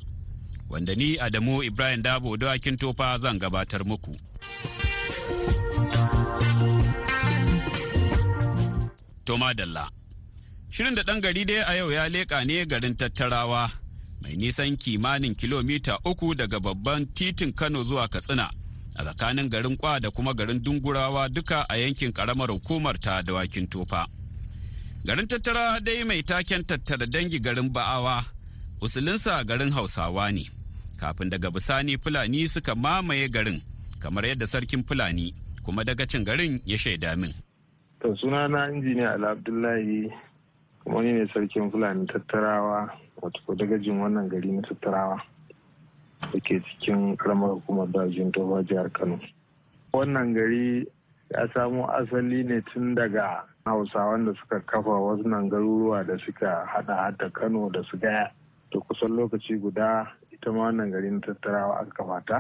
wanda 0.70 0.96
ni 0.96 1.18
Adamu 1.18 1.64
Ibrahim 1.64 2.02
Dabo 2.02 2.38
dawakin 2.38 2.78
tofa 2.78 3.18
zan 3.20 3.40
gabatar 3.40 3.84
muku. 3.86 4.16
Toma 9.26 9.54
Dalla 9.54 9.90
Shirin 10.74 10.96
da 10.96 11.04
ɗan 11.04 11.22
gari 11.22 11.46
dai 11.46 11.62
a 11.62 11.76
yau 11.78 11.90
ya 11.92 12.10
leƙa 12.10 12.46
ne 12.46 12.66
garin 12.66 12.96
tattarawa 12.96 13.70
mai 14.22 14.36
nisan 14.36 14.76
kimanin 14.78 15.36
kilomita 15.36 16.00
uku 16.06 16.34
daga 16.36 16.60
babban 16.60 17.06
titin 17.14 17.54
Kano 17.54 17.84
zuwa 17.84 18.08
Katsina. 18.08 18.50
A 18.96 19.04
tsakanin 19.04 19.50
garin 19.50 19.78
kwa 19.78 20.00
da 20.00 20.12
kuma 20.12 20.34
garin 20.34 20.62
dungurawa 20.62 21.30
duka 21.30 21.66
a 21.70 21.78
yankin 21.78 22.12
karamar 22.14 22.50
hukumar 22.52 22.98
ta 23.00 23.22
dawakin 23.22 23.68
tofa. 23.68 24.06
Garin 25.06 25.28
tattara 25.28 25.80
dai 25.84 26.04
mai 26.04 26.22
taken 26.24 26.64
tattara 26.64 27.06
dangi 27.06 27.40
garin 27.42 27.70
ba'awa 27.70 28.24
usulinsa 28.82 29.44
garin 29.46 29.72
hausawa 29.72 30.32
ne. 30.32 30.46
Kafin 30.98 31.30
daga 31.30 31.52
bisani 31.52 31.98
fulani 31.98 32.48
suka 32.48 32.76
mamaye 32.76 33.28
garin 33.30 33.62
kamar 34.00 34.24
yadda 34.26 34.46
sarkin 34.46 34.84
fulani 34.84 35.34
kuma 35.64 35.84
dagacin 35.84 36.24
garin 36.24 36.62
ya 36.66 36.78
shaida 36.78 37.16
min. 37.18 37.34
To 38.02 38.16
sunana 38.16 38.70
injiniya 38.72 39.14
ala 39.14 39.32
abdullahi 39.32 40.12
kuma 40.84 41.02
ne 41.02 41.26
sarkin 41.34 41.72
fulani 41.72 42.06
tattarawa 42.08 42.92
wato 43.22 43.56
dagajin 43.56 44.00
wannan 44.00 44.30
gari 44.30 44.52
na 44.52 44.62
tattarawa. 44.62 45.33
Da 46.32 46.40
ke 46.40 46.62
cikin 46.64 47.18
karamar 47.18 47.50
hukumar 47.60 47.88
dajin 47.92 48.32
tofa 48.32 48.64
jihar 48.64 48.90
kano. 48.94 49.20
Wannan 49.94 50.34
gari 50.34 50.86
ya 51.32 51.48
samo 51.54 51.88
asali 51.92 52.44
ne 52.46 52.62
tun 52.74 52.96
daga 52.96 53.44
hausawan 53.66 54.26
da 54.26 54.34
suka 54.40 54.60
kafa 54.64 54.90
wasu 54.90 55.28
nan 55.28 55.50
garuruwa 55.50 56.06
da 56.08 56.18
suka 56.26 56.66
hada 56.66 56.96
hada 56.96 57.30
kano 57.30 57.70
da 57.70 57.84
su 57.92 57.98
gaya. 57.98 58.32
Da 58.72 58.80
kusan 58.80 59.12
lokaci 59.18 59.60
guda 59.62 60.08
ita 60.32 60.52
ma 60.52 60.70
wannan 60.72 60.92
gari 60.92 61.12
na 61.12 61.20
tattarawa 61.20 61.82
aka 61.82 61.92
kafa 61.92 62.22
ta. 62.28 62.40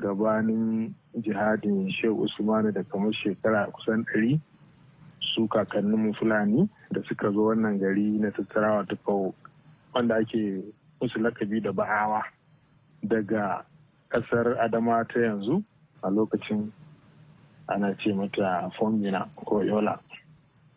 Gabanin 0.00 0.94
jihadin 1.20 1.90
shehu 1.92 2.24
usmanu 2.26 2.72
da 2.72 2.82
kamar 2.82 3.12
shekara 3.12 3.66
kusan 3.72 4.04
ɗari 4.04 4.40
su 5.34 5.48
kakanninmu 5.48 6.14
fulani 6.14 6.68
da 6.92 7.00
suka 7.08 7.30
zo 7.32 7.44
wannan 7.54 7.78
gari 7.78 8.18
na 8.18 8.30
tattarawa 8.30 8.86
ta 8.88 8.96
wanda 9.94 10.16
ake 10.16 10.62
musu 11.00 11.18
lakabi 11.20 11.60
da 11.62 11.72
ba'awa. 11.72 12.22
Daga 13.08 13.64
ƙasar 14.10 14.56
adama 14.60 15.04
ta 15.08 15.20
yanzu 15.20 15.62
a 16.02 16.08
lokacin 16.10 16.72
ana 17.68 17.94
ce 17.98 18.12
mata 18.12 18.70
fomina 18.78 19.28
ko 19.36 19.60
yola. 19.62 19.98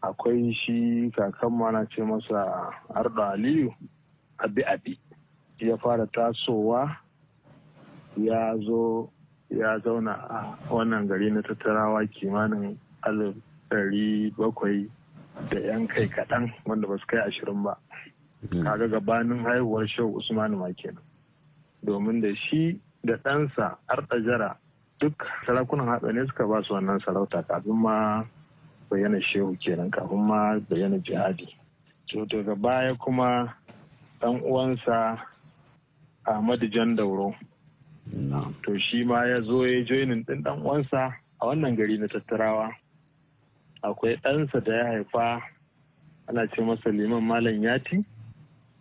Akwai 0.04 0.54
shi 0.54 1.12
kakanmu 1.16 1.68
ana 1.68 1.86
ce 1.90 2.02
masa 2.02 2.72
ardo 2.96 3.22
aliyu 3.24 3.74
abi 4.40 4.62
abi. 4.63 5.00
Ya 5.60 5.78
fara 5.78 6.08
tasowa 6.08 6.98
ya 8.18 8.58
zo 8.58 9.10
ya 9.50 9.80
zauna 9.80 10.13
a 10.30 10.58
wannan 10.74 11.08
gari 11.08 11.32
na 11.32 11.42
tattarawa 11.42 12.06
kimanin 12.08 12.78
alif 13.04 13.36
ɗari 13.70 14.32
bakwai 14.38 14.90
da 15.50 15.60
yan 15.60 15.88
kai 15.88 16.08
kaɗan 16.10 16.54
wanda 16.66 16.88
ba 16.88 16.98
su 16.98 17.06
kai 17.08 17.20
ashirin 17.28 17.63
ba. 17.63 17.78
Kaga 18.63 18.88
gabanin 18.88 19.44
haihuwar 19.44 19.88
shehu 19.88 20.16
usmanu 20.18 20.58
ma 20.58 20.72
kenan. 20.74 21.04
Domin 21.84 22.22
da 22.22 22.34
shi 22.36 22.80
da 23.04 23.16
ɗansa 23.18 23.78
arɗajara 23.88 24.58
duk 25.00 25.13
sarakunan 25.46 25.88
hatsane 25.88 26.26
suka 26.28 26.48
ba 26.48 26.63
su 26.63 26.74
wannan 26.74 27.00
sarauta 27.06 27.44
kafin 27.44 27.76
ma 27.78 28.24
bayyana 28.90 29.22
shehu 29.22 29.54
kenan 29.62 29.92
kafin 29.92 30.20
ma 30.28 30.60
bayyana 30.70 30.98
jihadi. 31.00 31.48
To 32.10 32.26
daga 32.26 32.56
baya 32.56 32.96
kuma 32.96 33.54
ɗan 34.22 34.42
uwansa 34.42 35.22
ahmadu 36.26 36.68
jan 36.72 36.96
dauro. 36.96 37.36
To 38.63 38.80
shi 38.80 39.04
ma 39.04 39.26
ya 39.26 39.42
zo 39.42 39.66
ya 39.68 39.84
joinin 39.86 40.24
ɗin 40.26 40.42
ɗan 40.44 40.62
uwansa 40.66 41.13
a 41.40 41.44
wannan 41.46 41.76
gari 41.78 41.98
na 41.98 42.08
tattarawa. 42.08 42.74
Akwai 43.84 44.16
ɗansa 44.24 44.63
da 44.63 44.74
ya 44.74 44.86
haifa 44.98 45.42
ana 46.28 46.48
ce 46.48 46.62
masa 46.62 46.90
liman 46.90 47.22
malam 47.24 47.62
yati. 47.63 48.02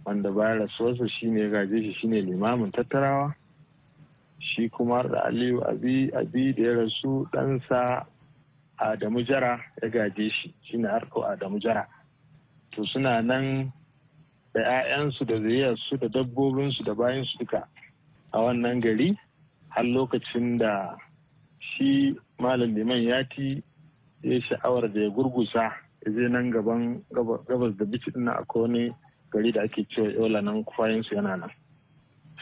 Wanda 0.06 0.30
bayan 0.30 0.58
rasuwarsa 0.62 1.08
shine 1.18 1.40
ya 1.40 1.48
gaje 1.50 1.82
shi 1.82 1.92
shine 2.00 2.22
limamin 2.22 2.70
tattarawa. 2.72 3.34
Shi 4.38 4.68
kuma 4.70 5.02
da 5.02 5.24
aliyu 5.26 5.58
abi 5.68 6.10
abi 6.14 6.52
da 6.54 6.62
ya 6.62 6.72
rasu 6.86 7.26
ɗansa 7.34 8.06
adamu 8.78 9.22
jara 9.26 9.58
ya 9.82 9.88
gaje 9.90 10.30
shi 10.30 10.54
shine 10.62 10.86
harko 10.88 11.26
adamu 11.26 11.58
jara. 11.58 11.88
To 12.78 12.84
suna 12.86 13.18
nan 13.22 13.72
da 14.54 14.60
'ya'yansu 14.62 15.26
da 15.28 15.36
zuriyarsu 15.42 15.98
da 16.00 16.08
dabbobinsu 16.08 16.84
da 16.86 16.94
bayansu 16.94 17.38
duka 17.42 17.66
a 18.32 18.38
wannan 18.40 18.80
gari 18.80 19.18
har 19.68 19.84
lokacin 19.84 20.58
da 20.58 20.96
shi 21.58 22.14
malam 22.38 22.74
liman 22.74 23.02
yati 23.02 23.62
ya 24.22 24.40
sha'awar 24.40 24.92
da 24.92 25.00
ya 25.00 25.10
gurgusa 25.10 25.62
ya 26.06 26.08
je 26.12 26.28
nan 26.28 26.50
gaban 26.50 27.02
gabas 27.48 27.76
da 27.76 27.84
bici 27.84 28.10
ɗin 28.10 28.28
akwai 28.28 28.62
wani 28.62 28.84
gari 29.32 29.52
da 29.52 29.62
ake 29.62 29.84
cewa 29.90 30.12
yola 30.12 30.40
nan 30.42 30.64
kwayansu 30.64 31.14
yana 31.14 31.36
nan. 31.36 31.50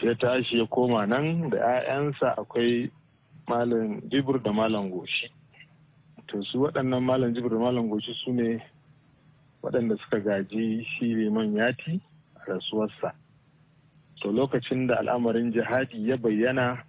Sai 0.01 0.15
tashi 0.15 0.57
ya 0.59 0.65
koma 0.67 1.05
nan 1.05 1.49
da 1.49 1.57
'ya'yansa 1.57 2.35
akwai 2.37 2.91
malam 3.47 4.01
jibir 4.09 4.41
da 4.43 4.51
malam 4.51 4.89
goshi. 4.89 5.29
To 6.27 6.43
su 6.43 6.59
waɗannan 6.61 7.03
malam 7.03 7.33
jibir 7.33 7.49
da 7.49 7.57
malam 7.59 7.89
goshi 7.89 8.13
su 8.25 8.31
ne 8.33 8.59
waɗanda 9.63 9.97
suka 10.03 10.19
gaji 10.19 10.83
shi 10.85 11.05
liman 11.15 11.53
yati 11.55 12.01
a 12.35 12.51
rasuwarsa. 12.51 13.13
To 14.21 14.29
lokacin 14.31 14.87
da 14.87 14.95
al'amarin 14.99 15.51
jihadi 15.53 16.09
ya 16.09 16.17
bayyana 16.17 16.83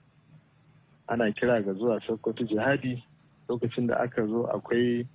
ana 1.08 1.32
kira 1.32 1.62
ga 1.62 1.72
zuwa 1.74 2.00
sokoto 2.06 2.44
jihadi. 2.44 3.02
Lokacin 3.48 3.86
da 3.86 3.96
aka 4.00 4.26
zo 4.26 4.46
akwai 4.48 5.06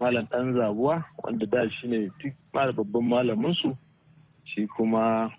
malam 0.00 0.26
ɗan 0.26 0.54
zabuwa 0.54 1.04
wanda 1.22 1.46
da 1.46 1.68
shi 1.70 1.88
ne 1.88 2.10
babban 2.52 3.04
malaminsu. 3.08 3.76
Shi 4.46 4.66
kuma 4.76 5.30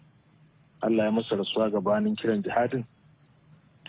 allah 0.84 1.06
ya 1.08 1.12
masa 1.12 1.36
rasuwa 1.36 1.72
gabanin 1.72 2.16
kiran 2.16 2.44
jihadin. 2.44 2.84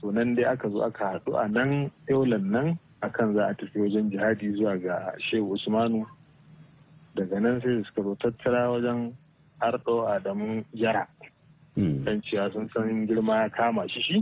To 0.00 0.12
nan 0.14 0.34
dai 0.34 0.44
aka 0.46 0.70
zo 0.70 0.82
aka 0.86 1.04
haɗu 1.18 1.34
a 1.36 1.48
nan 1.48 1.90
yaulan 2.08 2.50
nan 2.50 2.78
akan 3.02 3.34
za 3.34 3.46
a 3.50 3.54
tafi 3.54 3.78
wajen 3.82 4.10
jihadi 4.10 4.54
zuwa 4.54 4.78
ga 4.78 5.12
shehu 5.18 5.52
usmanu. 5.58 6.06
Daga 7.18 7.40
nan 7.40 7.60
sai 7.60 7.82
suka 7.90 8.02
zo 8.02 8.14
tattara 8.14 8.70
wajen 8.70 9.12
arɗo 9.60 10.06
adamu 10.06 10.64
yara. 10.72 11.06
Dan 11.76 12.22
cewa 12.22 12.50
sun 12.52 12.70
san 12.74 13.06
girma 13.06 13.42
ya 13.42 13.48
kama 13.50 13.88
shi 13.88 14.00
shi 14.02 14.18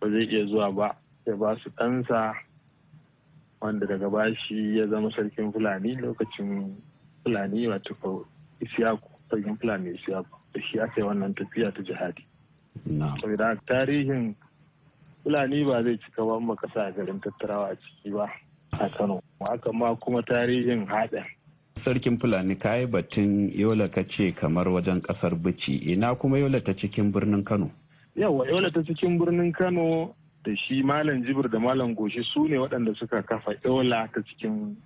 ba 0.00 0.10
zai 0.10 0.26
iya 0.26 0.46
zuwa 0.46 0.70
ba 0.74 0.88
ya 1.26 1.36
ba 1.38 1.56
su 1.62 1.70
ɗansa 1.70 2.34
wanda 3.62 3.86
daga 3.86 4.10
bashi 4.10 4.76
ya 4.78 4.86
zama 4.90 5.10
sarkin 5.14 5.52
fulani 5.52 5.96
lokacin 5.96 6.76
fulani 7.24 7.66
wato 7.70 8.26
isiyaku. 8.60 9.13
Sarkin 9.34 9.56
fulani 9.56 9.90
isiyaku 9.94 10.38
da 10.54 10.60
shi 10.62 10.80
aka 10.80 11.00
yi 11.00 11.06
wannan 11.06 11.34
tafiya 11.34 11.72
ta 11.74 11.82
jihadi. 11.82 12.22
Saboda 13.20 13.56
tarihin 13.66 14.34
fulani 15.24 15.64
ba 15.64 15.82
zai 15.82 15.98
cika 15.98 16.22
ba 16.24 16.40
maka 16.40 16.68
sa 16.74 16.90
garin 16.90 17.20
tattarawa 17.20 17.70
a 17.72 17.76
ciki 17.76 18.10
ba 18.14 18.28
a 18.78 18.88
kano. 18.98 19.20
Haka 19.40 19.72
ma 19.72 19.94
kuma 19.96 20.22
tarihin 20.22 20.86
haɗin 20.86 21.24
sarkin 21.84 22.18
fulani 22.20 22.56
kayi 22.56 22.86
batun 22.86 23.50
yola 23.52 23.88
ka 23.88 24.02
ce 24.08 24.32
kamar 24.32 24.66
wajen 24.68 25.00
ƙasar 25.02 25.34
bici 25.34 25.76
ina 25.92 26.14
kuma 26.14 26.38
yola 26.38 26.60
ta 26.60 26.72
cikin 26.72 27.12
birnin 27.12 27.44
kano? 27.44 27.70
Yawa 28.16 28.46
yola 28.48 28.70
ta 28.70 28.80
cikin 28.82 29.18
birnin 29.18 29.52
kano 29.52 30.14
da 30.44 30.54
shi 30.56 30.82
malam 30.82 31.22
jibir 31.24 31.50
da 31.50 31.58
malam 31.58 31.94
goshi 31.94 32.22
su 32.32 32.48
ne 32.48 32.56
waɗanda 32.56 32.94
suka 32.96 33.22
kafa 33.22 33.52
yola 33.64 34.08
ta 34.14 34.20
cikin 34.22 34.76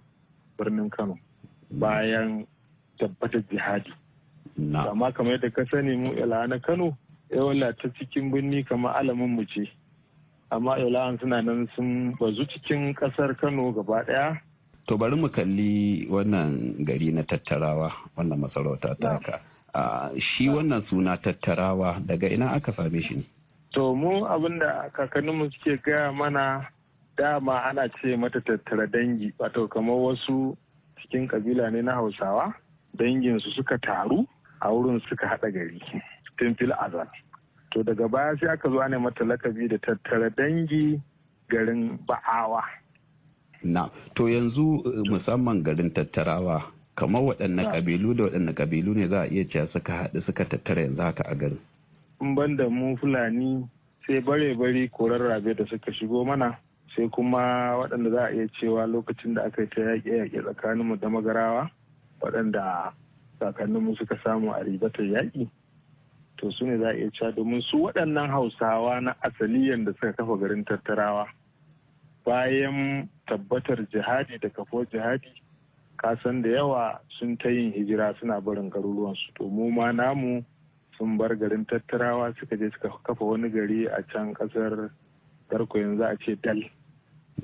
birnin 0.59 0.91
kano 0.91 1.15
bayan 1.71 2.47
tabbatar 2.99 3.43
jihadi. 3.51 3.93
Amma 4.59 5.13
kamar 5.13 5.33
yadda 5.39 5.51
ka 5.55 5.65
sani 5.71 5.97
mu 5.97 6.13
yola 6.15 6.47
na 6.47 6.59
kano 6.59 6.97
yola 7.31 7.73
ta 7.73 7.89
cikin 7.99 8.31
birni 8.31 8.65
kamar 8.67 8.97
alamin 8.99 9.37
mu 9.37 9.45
ce 9.47 9.71
amma 10.51 10.79
yola 10.79 11.17
suna 11.21 11.43
nan 11.43 11.69
sun 11.77 12.15
bazu 12.21 12.45
cikin 12.51 12.95
ƙasar 12.95 13.37
kano 13.37 13.73
gaba 13.73 14.05
ɗaya 14.05 14.41
To 14.89 14.97
bari 14.97 15.17
mu 15.21 15.29
kalli 15.29 16.09
wannan 16.09 16.81
gari 16.81 17.13
na 17.13 17.21
tattarawa 17.21 17.93
wannan 18.17 18.41
masarauta 18.41 18.97
ta 18.97 19.21
haka. 19.21 19.37
shi 20.17 20.49
wannan 20.49 20.81
suna 20.89 21.21
tattarawa 21.21 22.01
daga 22.01 22.25
ina 22.33 22.57
aka 22.57 22.73
same 22.73 23.03
shi 23.05 23.15
ne? 23.21 23.25
To 23.77 23.93
mu 23.95 24.25
abin 24.25 24.57
da 24.59 24.89
kakanninmu 24.97 25.53
suke 25.53 25.77
gaya 25.85 26.09
mana 26.13 26.73
dama 27.21 27.69
ana 27.69 27.85
ce 28.01 28.17
mata 28.17 28.41
tattara 28.41 28.89
dangi 28.89 29.29
wato 29.39 29.69
kamar 29.69 29.93
wasu 30.09 30.57
cikin 31.05 31.29
kabila 31.29 31.69
ne 31.71 31.83
na 31.85 31.93
hausawa 32.01 32.55
danginsu 32.97 33.53
suka 33.61 33.77
taru 33.79 34.25
a 34.61 34.69
wurin 34.73 35.01
suka 35.09 35.27
haɗa 35.27 35.51
gari 35.53 35.81
tun 36.39 36.55
fil 36.55 36.73
azal. 36.73 37.07
To 37.73 37.83
daga 37.83 38.09
baya 38.09 38.37
sai 38.41 38.49
aka 38.53 38.69
zo 38.71 38.81
ne 38.89 38.97
mata 38.99 39.25
lakabi 39.25 39.69
da 39.69 39.77
tattara 39.79 40.31
dangi 40.31 41.01
garin 41.51 41.99
ba'awa. 42.07 42.63
Na, 43.63 43.89
to 44.15 44.25
yanzu 44.29 44.83
musamman 45.11 45.63
garin 45.63 45.91
tattarawa 45.91 46.63
kamar 46.97 47.23
waɗanne 47.23 47.63
ƙabilu 47.73 48.15
da 48.17 48.25
waɗanne 48.25 48.53
ƙabilu 48.55 48.95
ne 48.95 49.09
za 49.09 49.21
a 49.23 49.27
iya 49.27 49.45
cewa 49.45 49.69
suka 49.73 49.93
haɗu 49.93 50.23
suka 50.27 50.45
tattara 50.45 50.83
yanzu 50.83 51.03
haka 51.03 51.23
a 51.29 51.35
garin. 51.35 51.59
In 52.21 52.35
ban 52.35 52.57
da 52.57 52.69
mu 52.69 52.97
Fulani 52.97 53.69
sai 54.07 54.21
bare-bare 54.21 54.89
korar 54.91 55.21
rabe 55.21 55.55
da 55.57 55.65
suka 55.67 55.93
shigo 55.93 56.25
mana 56.27 56.59
sai 56.97 57.09
kuma 57.09 57.77
waɗanda 57.79 58.11
za 58.11 58.23
a 58.27 58.31
iya 58.33 58.49
cewa 58.61 58.87
lokacin 58.87 59.35
da 59.35 59.43
aka 59.45 59.63
yi 59.63 59.69
ta 59.69 59.81
yaƙe-yaƙe 59.81 60.43
tsakaninmu 60.43 60.97
da 61.01 61.09
magarawa 61.09 61.71
waɗanda 62.21 62.93
kakanninmu 63.41 63.97
suka 63.97 64.19
samu 64.25 64.53
a 64.53 64.61
ribatar 64.65 65.05
yaƙi. 65.07 65.49
To 66.39 66.51
su 66.53 66.67
ne 66.67 66.79
za 66.79 66.89
a 66.91 66.95
iya 66.95 67.11
cewa 67.11 67.33
domin 67.35 67.63
su 67.63 67.77
waɗannan 67.79 68.31
hausawa 68.31 69.01
na 69.03 69.15
asaliyan 69.23 69.85
da 69.85 69.93
suka 69.93 70.13
kafa 70.13 70.37
garin 70.39 70.65
tattarawa. 70.65 71.27
bayan 72.29 73.09
tabbatar 73.25 73.81
jihadi 73.89 74.37
da 74.37 74.49
kafo 74.53 74.85
jihadi 74.93 75.33
kasan 75.97 76.43
da 76.45 76.49
yawa 76.61 77.01
sun 77.19 77.37
ta 77.41 77.49
yin 77.49 77.73
hijira 77.73 78.13
suna 78.21 78.37
barin 78.41 78.69
garuruwansu 78.69 79.33
to 79.41 79.49
mu 79.49 79.71
ma 79.73 79.89
namu 79.97 80.45
sun 81.01 81.17
bar 81.17 81.33
garin 81.41 81.65
tattarawa 81.65 82.35
suka 82.37 82.57
je 82.61 82.69
suka 82.77 82.93
kafa 83.09 83.25
wani 83.25 83.49
gari 83.49 83.87
a 83.89 84.03
can 84.13 84.35
ƙasar 84.37 84.91
garko 85.49 85.79
yanzu 85.81 86.05
a 86.05 86.17
ce 86.21 86.37
dal 86.45 86.61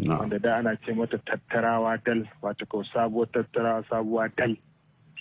wanda 0.04 0.38
da 0.38 0.56
ana 0.60 0.76
ce 0.84 0.92
mata 0.92 1.16
tattarawa 1.18 1.96
dal 2.04 2.28
wata 2.44 2.66
kau 2.68 2.84
sabuwar 2.84 3.26
tattarawa 3.32 3.80
sabuwa 3.88 4.28
dal 4.36 4.52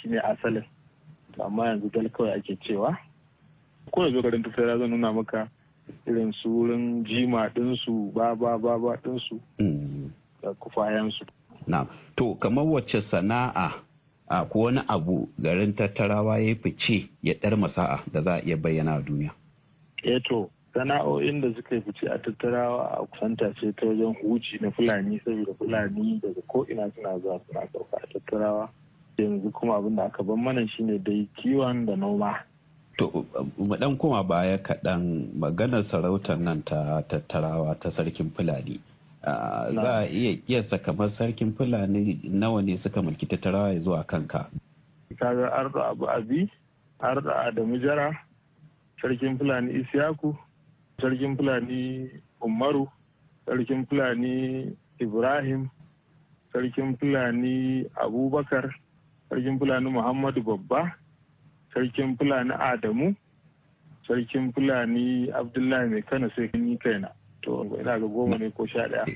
shine 0.04 0.20
asalin. 0.20 0.64
Amma 1.40 1.66
yanzu 1.68 1.90
dal 1.92 2.10
kawai 2.10 2.36
ake 2.38 2.58
cewa. 2.68 2.98
Ko 3.92 4.02
yanzu 4.04 4.22
garin 4.22 4.44
tattarawa 4.44 4.80
zan 4.80 4.90
nuna 4.90 5.14
maka 5.14 5.48
irin 6.08 6.32
su 6.44 6.50
wurin 6.50 7.04
jima 7.06 7.48
ɗinsu 7.50 8.14
ba 8.14 8.36
ba 8.36 8.58
ba 8.58 8.78
ba 8.80 8.96
ɗinsu 9.04 9.40
da 10.42 10.54
kufayensu. 10.60 11.26
Na, 11.68 11.86
to 12.18 12.36
kamar 12.36 12.66
wacce 12.66 13.02
sana'a 13.12 13.72
a 14.30 14.46
ko 14.46 14.60
wani 14.60 14.82
abu 14.88 15.30
garin 15.40 15.74
tattarawa 15.74 16.40
ya 16.40 16.56
fice 16.56 17.10
ya 17.24 17.34
ɗar 17.34 17.58
masa'a 17.58 18.04
da 18.12 18.22
za 18.22 18.32
a 18.36 18.42
iya 18.46 18.58
bayyana 18.58 18.96
a 18.96 19.02
duniya. 19.02 19.32
Eh 20.04 20.20
to, 20.28 20.50
sana'o'in 20.74 21.42
da 21.42 21.54
suka 21.56 21.82
fice 21.82 22.08
a 22.12 22.20
tattarawa 22.20 23.00
a 23.00 23.06
kusanta 23.08 23.54
ce 23.60 23.72
ta 23.74 23.86
wajen 23.88 24.16
huci 24.24 24.60
na 24.62 24.72
fulani 24.72 25.20
saboda 25.26 25.54
fulani 25.58 26.20
daga 26.22 26.42
ko 26.48 26.66
ina 26.70 26.92
suna 26.96 27.20
zuwa 27.20 27.40
suna 27.48 27.68
sauka 27.72 27.98
a 28.04 28.08
tattarawa. 28.08 28.70
Yanzu 29.18 29.52
kuma 29.52 29.78
abin 29.78 29.96
da 29.96 30.06
aka 30.06 30.24
ban 30.24 30.38
mana 30.44 30.68
shine 30.68 30.98
dai 31.04 31.28
kiwon 31.38 31.86
da 31.86 31.96
noma. 31.96 32.40
To, 32.98 33.26
mu 33.58 33.76
dan 33.78 33.98
koma 33.98 34.24
baya 34.24 34.58
kaɗan 34.58 35.34
maganar 35.40 35.86
sarautar 35.90 36.38
nan 36.40 36.62
ta 36.66 37.02
tattarawa 37.10 37.74
ta 37.82 37.90
sarkin 37.98 38.30
Fulani. 38.36 38.80
Za 39.74 40.04
a 40.04 40.06
iya 40.06 40.38
kiyasa 40.38 40.78
kamar 40.84 41.10
sarkin 41.18 41.54
Fulani 41.58 42.20
nawa 42.24 42.62
ne 42.62 42.78
suka 42.84 43.02
mulki 43.02 43.26
tattarawa 43.26 43.74
ya 43.74 43.80
zuwa 43.82 44.04
kanka. 44.06 44.50
Kaga 45.18 45.50
Arda 45.54 45.90
Abu 45.90 46.06
Abi, 46.10 46.52
Arda 47.00 47.46
Adamu 47.50 47.82
Jara, 47.82 48.14
sarkin 49.02 49.38
Fulani 49.38 49.74
Isiyaku, 49.82 50.38
sarkin 51.02 51.38
Fulani 51.38 52.10
Umaru, 52.42 52.88
sarkin 53.46 53.86
Fulani 53.90 54.70
Ibrahim, 55.00 55.70
sarkin 56.54 56.98
Fulani 56.98 57.86
Abubakar, 57.98 58.70
sarkin 59.34 59.58
Fulani 59.60 59.90
Muhammadu 59.90 60.42
Babba, 60.46 60.94
sarkin 61.74 62.14
fulani 62.18 62.54
adamu 62.54 63.16
sarkin 64.08 64.54
fulani 64.54 65.32
abdullahi 65.34 65.90
mai 65.90 66.02
kana 66.06 66.30
sai 66.36 66.48
kan 66.54 66.68
yi 66.70 66.78
kaina. 66.78 67.10
To 67.42 67.66
ina 67.82 67.98
ga 68.00 68.06
goma 68.08 68.38
ne 68.38 68.52
ko 68.54 68.66
sha 68.70 68.86
ɗaya. 68.88 69.10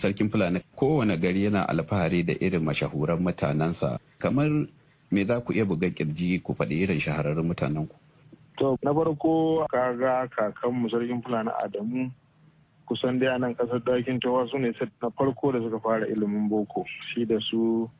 sarkin 0.00 0.30
fulani 0.32 0.60
kowane 0.76 1.16
gari 1.20 1.44
yana 1.44 1.68
alfahari 1.68 2.22
da 2.24 2.32
irin 2.40 2.64
mashahuran 2.64 3.20
mutanensa. 3.20 3.98
Kamar 4.18 4.48
me 5.12 5.24
za 5.24 5.40
ku 5.40 5.52
iya 5.52 5.64
buga 5.68 5.90
ƙirji 5.92 6.42
ku 6.42 6.54
faɗi 6.56 6.80
irin 6.82 7.00
shahararrun 7.00 7.46
mutanen 7.46 7.86
ku 7.88 7.94
to 8.58 8.78
na 8.82 8.88
farko 8.94 9.66
kaga 9.68 10.28
kakanmu 10.32 10.88
sarkin 10.88 11.20
fulani 11.22 11.50
adamu 11.60 12.08
kusan 12.88 13.18
dai 13.20 13.34
a 13.34 13.38
nan 13.38 13.52
ƙasar 13.54 13.84
ɗakin 13.84 14.20
tawa 14.22 14.48
su 14.48 14.56
ne 14.58 14.72
na 15.02 15.10
farko 15.10 15.52
da 15.52 15.58
suka 15.60 15.78
fara 15.78 16.06
ilimin 16.08 16.48
boko. 16.48 16.84
Shi 17.12 17.26
da 17.26 17.36
su 17.50 17.90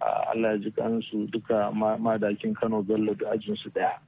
Allah 0.00 0.56
ji 0.58 0.70
kansu 0.72 1.26
duka 1.30 1.70
madakin 1.74 2.54
Kano 2.54 2.82
Bello 2.82 3.14
da 3.14 3.30
ajinsu 3.32 3.68
ɗaya. 3.70 4.00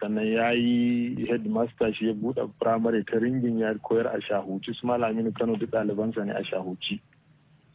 Sannan 0.00 0.26
ya 0.26 0.50
yi 0.52 1.14
headmaster 1.26 1.94
shi 1.94 2.06
ya 2.06 2.12
buɗe 2.14 2.50
firamare 2.58 3.04
ta 3.06 3.18
ringin 3.18 3.58
ya 3.58 3.74
koyar 3.80 4.06
a 4.12 4.20
shahuci 4.20 4.74
su 4.74 4.86
malamin 4.86 5.32
Kano 5.34 5.56
duk 5.56 5.70
ɗalibansa 5.70 6.24
ne 6.26 6.32
a 6.32 6.42
shahuci. 6.44 7.00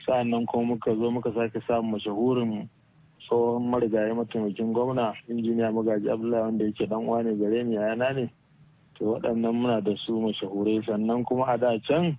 Sa'annan 0.05 0.45
kuma 0.45 0.75
muka 0.75 0.93
zo 0.95 1.11
muka 1.11 1.33
sake 1.33 1.59
samun 1.67 1.91
mashahurin 1.97 2.69
tsohon 3.25 3.63
marigayi 3.71 4.13
mataimakin 4.13 4.73
gwamna 4.73 5.13
injiniya 5.27 5.71
magaji 5.73 6.09
Abdullahi 6.11 6.41
wanda 6.43 6.65
yake 6.65 6.85
dan 6.87 7.07
uwa 7.07 7.23
ne 7.23 7.33
gare 7.35 7.63
ni 7.63 7.75
yana 7.75 8.13
ne. 8.13 8.29
To 8.99 9.05
waɗannan 9.17 9.55
muna 9.55 9.81
da 9.81 9.95
su 10.05 10.13
mashahurai 10.21 10.85
sannan 10.85 11.23
kuma 11.25 11.45
a 11.49 11.57
da 11.57 11.79
can 11.87 12.17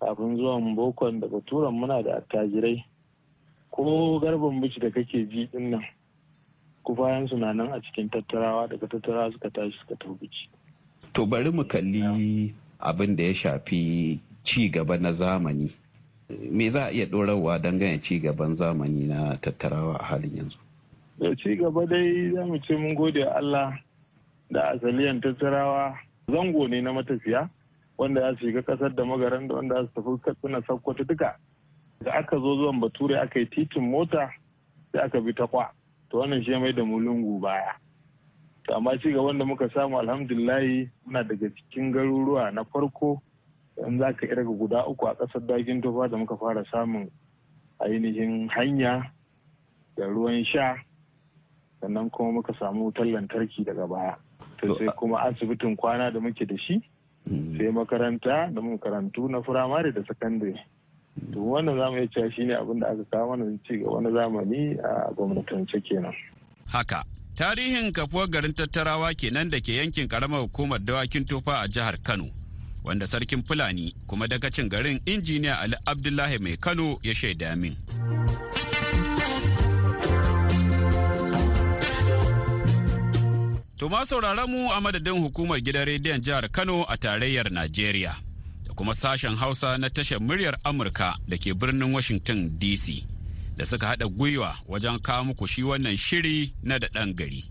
kafin 0.00 0.36
zuwan 0.36 0.74
bokon 0.76 1.20
da 1.20 1.28
baturan 1.28 1.72
muna 1.74 2.02
da 2.02 2.16
attajirai 2.20 2.84
ko 3.70 4.18
garban 4.20 4.60
bici 4.60 4.80
da 4.80 4.90
kake 4.90 5.26
ji 5.30 5.46
ɗin 5.52 5.70
nan 5.70 5.84
kufayen 6.84 7.28
na 7.38 7.52
nan 7.52 7.72
a 7.72 7.80
cikin 7.80 8.08
tattarawa 8.10 8.68
daga 8.68 8.86
tattarawa 8.88 9.32
suka 9.32 9.50
tashi 9.50 9.76
suka 9.80 9.94
tafi 9.96 10.14
bici. 10.20 10.48
To 11.14 11.26
bari 11.26 11.50
mu 11.52 11.64
kalli 11.64 12.54
abin 12.80 13.16
da 13.16 13.22
ya 13.24 13.34
shafi 13.34 14.18
ci 14.44 14.68
gaba 14.70 14.96
na 14.98 15.12
zamani. 15.12 15.70
Me 16.50 16.70
za 16.70 16.86
a 16.86 16.90
iya 16.92 17.06
ɗorarwa 17.06 17.58
dangane 17.62 18.02
ci 18.02 18.18
gaban 18.20 18.56
zamani 18.56 19.06
na 19.06 19.36
tattarawa 19.42 19.96
a 20.00 20.04
halin 20.04 20.36
yanzu? 20.36 20.58
Da 21.18 21.34
ci 21.36 21.56
gaba 21.56 21.86
dai 21.86 22.32
za 22.34 22.44
mu 22.46 22.58
ce 22.58 22.74
mun 22.76 22.94
gode 22.94 23.22
Allah 23.22 23.78
da 24.50 24.70
asaliyan 24.74 25.20
tattarawa 25.20 25.94
zango 26.30 26.66
ne 26.68 26.80
na 26.80 26.92
matafiya 26.92 27.48
wanda 27.98 28.20
ya 28.20 28.36
shiga 28.38 28.62
ƙasar 28.62 28.94
da 28.94 29.04
magaran 29.04 29.48
da 29.48 29.54
wanda 29.54 29.86
su 29.86 30.00
tafi 30.02 30.22
katsina 30.24 30.62
sakkwata 30.66 31.04
duka. 31.04 31.36
Da 32.04 32.12
aka 32.14 32.36
zo 32.38 32.56
zuwan 32.56 32.80
bature 32.80 33.20
aka 33.20 33.38
yi 33.38 33.46
titin 33.46 33.90
mota 33.90 34.30
sai 34.92 35.02
aka 35.04 35.20
bi 35.20 35.32
ta 35.32 35.46
kwa. 35.46 35.70
To 36.10 36.18
wannan 36.18 36.42
shi 36.44 36.56
mai 36.56 36.72
da 36.72 36.84
mu 36.84 36.98
lungu 36.98 37.40
baya. 37.40 37.76
To 38.66 38.74
amma 38.76 38.98
ci 38.98 39.12
gaban 39.12 39.38
da 39.38 39.44
muka 39.44 39.68
samu 39.74 39.98
alhamdulillahi 40.00 40.88
muna 41.06 41.22
daga 41.24 41.48
cikin 41.52 41.92
garuruwa 41.92 42.50
na 42.52 42.64
farko 42.64 43.20
in 43.86 43.98
za 43.98 44.12
ka 44.12 44.26
irga 44.26 44.44
guda 44.58 44.84
uku 44.88 45.06
a 45.06 45.14
ƙasar 45.14 45.46
dagin 45.46 45.82
tofa 45.82 46.08
da 46.08 46.16
muka 46.16 46.36
fara 46.36 46.64
samun 46.72 47.10
ainihin 47.80 48.48
hanya 48.48 49.12
da 49.96 50.04
ruwan 50.06 50.44
sha 50.44 50.76
sannan 51.80 52.10
kuma 52.10 52.32
muka 52.32 52.52
samu 52.58 52.84
wutar 52.90 53.04
lantarki 53.06 53.64
daga 53.64 53.86
baya. 53.86 54.16
To 54.60 54.74
sai 54.78 54.88
kuma 54.96 55.20
asibitin 55.28 55.76
kwana 55.76 56.10
da 56.12 56.20
muke 56.20 56.46
da 56.48 56.56
shi 56.56 56.80
sai 57.28 57.68
makaranta 57.72 58.48
da 58.54 58.60
makarantu 58.60 59.28
na 59.28 59.42
firamare 59.42 59.92
da 59.92 60.00
sakandare. 60.08 60.56
To 61.32 61.38
wannan 61.40 61.78
za 61.78 61.90
mu 61.90 61.96
iya 61.98 62.06
cewa 62.08 62.32
shine 62.32 62.54
abin 62.54 62.80
da 62.80 62.88
aka 62.88 63.04
kawo 63.10 63.36
mana 63.36 63.58
ci 63.66 63.76
gaba 63.78 64.00
na 64.00 64.10
zamani 64.10 64.78
a 64.82 65.12
gwamnatance 65.14 65.80
kenan. 65.82 66.14
Haka 66.72 67.04
tarihin 67.34 67.92
kafuwar 67.92 68.28
garin 68.28 68.52
tattarawa 68.52 69.14
kenan 69.14 69.50
da 69.50 69.60
ke 69.60 69.76
yankin 69.76 70.08
karamar 70.08 70.40
hukumar 70.40 70.78
dawakin 70.78 71.24
tofa 71.24 71.60
a 71.62 71.68
jihar 71.68 71.98
kano 72.02 72.28
wanda 72.84 73.06
sarkin 73.06 73.42
fulani 73.42 73.94
kuma 74.06 74.26
dagacin 74.28 74.68
garin 74.68 75.00
injiniya 75.06 75.60
ali 75.60 75.76
abdullahi 75.86 76.38
mai 76.38 76.56
kano 76.56 76.98
ya 77.02 77.14
shaida 77.14 77.56
min. 77.56 77.76
To 83.80 83.88
ma 83.88 84.04
sauraron 84.04 84.44
mu 84.50 84.68
a 84.70 84.80
madadin 84.80 85.16
hukumar 85.24 85.60
gidan 85.64 85.86
rediyon 85.88 86.20
jihar 86.20 86.48
kano 86.52 86.84
a 86.84 86.96
tarayyar 86.96 87.48
najeriya. 87.50 88.29
Kuma 88.80 88.94
sashen 88.94 89.36
Hausa 89.36 89.78
na 89.78 89.90
tashar 89.90 90.20
muryar 90.20 90.56
Amurka 90.64 91.14
da 91.28 91.36
ke 91.36 91.52
birnin 91.54 91.92
Washington 91.92 92.48
DC 92.58 93.04
da 93.56 93.66
suka 93.66 93.86
haɗa 93.86 94.06
gwiwa 94.08 94.56
wajen 94.68 94.98
kawo 94.98 95.24
muku 95.24 95.46
shi 95.46 95.62
wannan 95.62 95.96
shiri 95.96 96.54
na 96.62 96.78
da 96.78 96.86
ɗan 96.88 97.12
gari. 97.14 97.44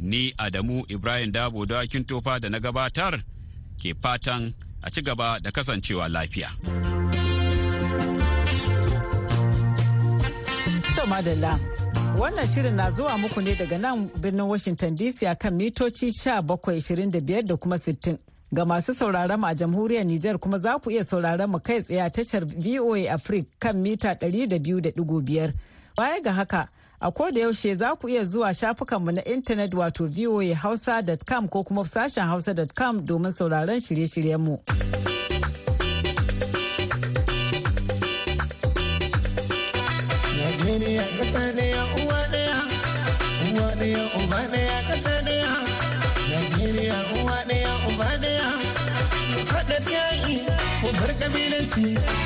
Ni 0.00 0.32
Adamu 0.38 0.84
Ibrahim 0.88 1.32
Dabo 1.32 1.66
dawakin 1.66 2.04
tofa 2.04 2.40
da 2.40 2.48
na 2.48 2.58
gabatar 2.60 3.20
ke 3.76 3.92
fatan 4.02 4.54
a 4.82 4.90
ci 4.90 5.02
gaba 5.02 5.38
da 5.42 5.50
kasancewa 5.50 6.08
lafiya. 6.08 6.48
madalla 11.08 11.60
wannan 12.18 12.48
shirin 12.48 12.74
na 12.74 12.90
zuwa 12.90 13.18
muku 13.18 13.40
ne 13.42 13.54
daga 13.54 13.78
nan 13.78 14.08
birnin 14.16 14.48
Washington 14.48 14.96
DC 14.96 15.28
a 15.28 15.34
kan 15.36 15.52
mitoci 15.54 16.08
1725 16.08 17.42
da 17.42 17.56
kuma 17.56 17.76
60. 17.76 18.16
Ga 18.54 18.64
masu 18.64 18.94
sauraron 18.94 19.40
mu 19.40 19.46
a 19.46 19.54
jamhuriyar 19.54 20.04
Nijar 20.06 20.38
kuma 20.38 20.58
za 20.58 20.78
ku 20.78 20.90
iya 20.90 21.04
sauraron 21.04 21.50
mu 21.50 21.58
kai 21.58 21.82
tsaye 21.82 22.00
a 22.02 22.10
tashar 22.10 22.44
VOA 22.44 23.10
Africa 23.12 23.48
kan 23.58 23.76
mita 23.82 24.14
200.5. 24.14 25.52
Baya 25.96 26.20
ga 26.22 26.32
haka, 26.32 26.68
a 27.00 27.10
da 27.32 27.40
yaushe 27.40 27.74
za 27.76 27.96
ku 27.96 28.08
iya 28.08 28.24
zuwa 28.24 28.54
shafukanmu 28.54 29.12
na 29.12 29.24
intanet 29.24 29.74
wato 29.74 30.06
voahausa.com 30.06 31.48
ko 31.48 31.64
kuma 31.64 31.84
sashen 31.84 32.28
hausa.com 32.28 33.04
domin 33.04 33.32
sauraron 33.32 33.80
shirye-shiryenmu. 33.80 34.58
Najeriya 34.62 35.13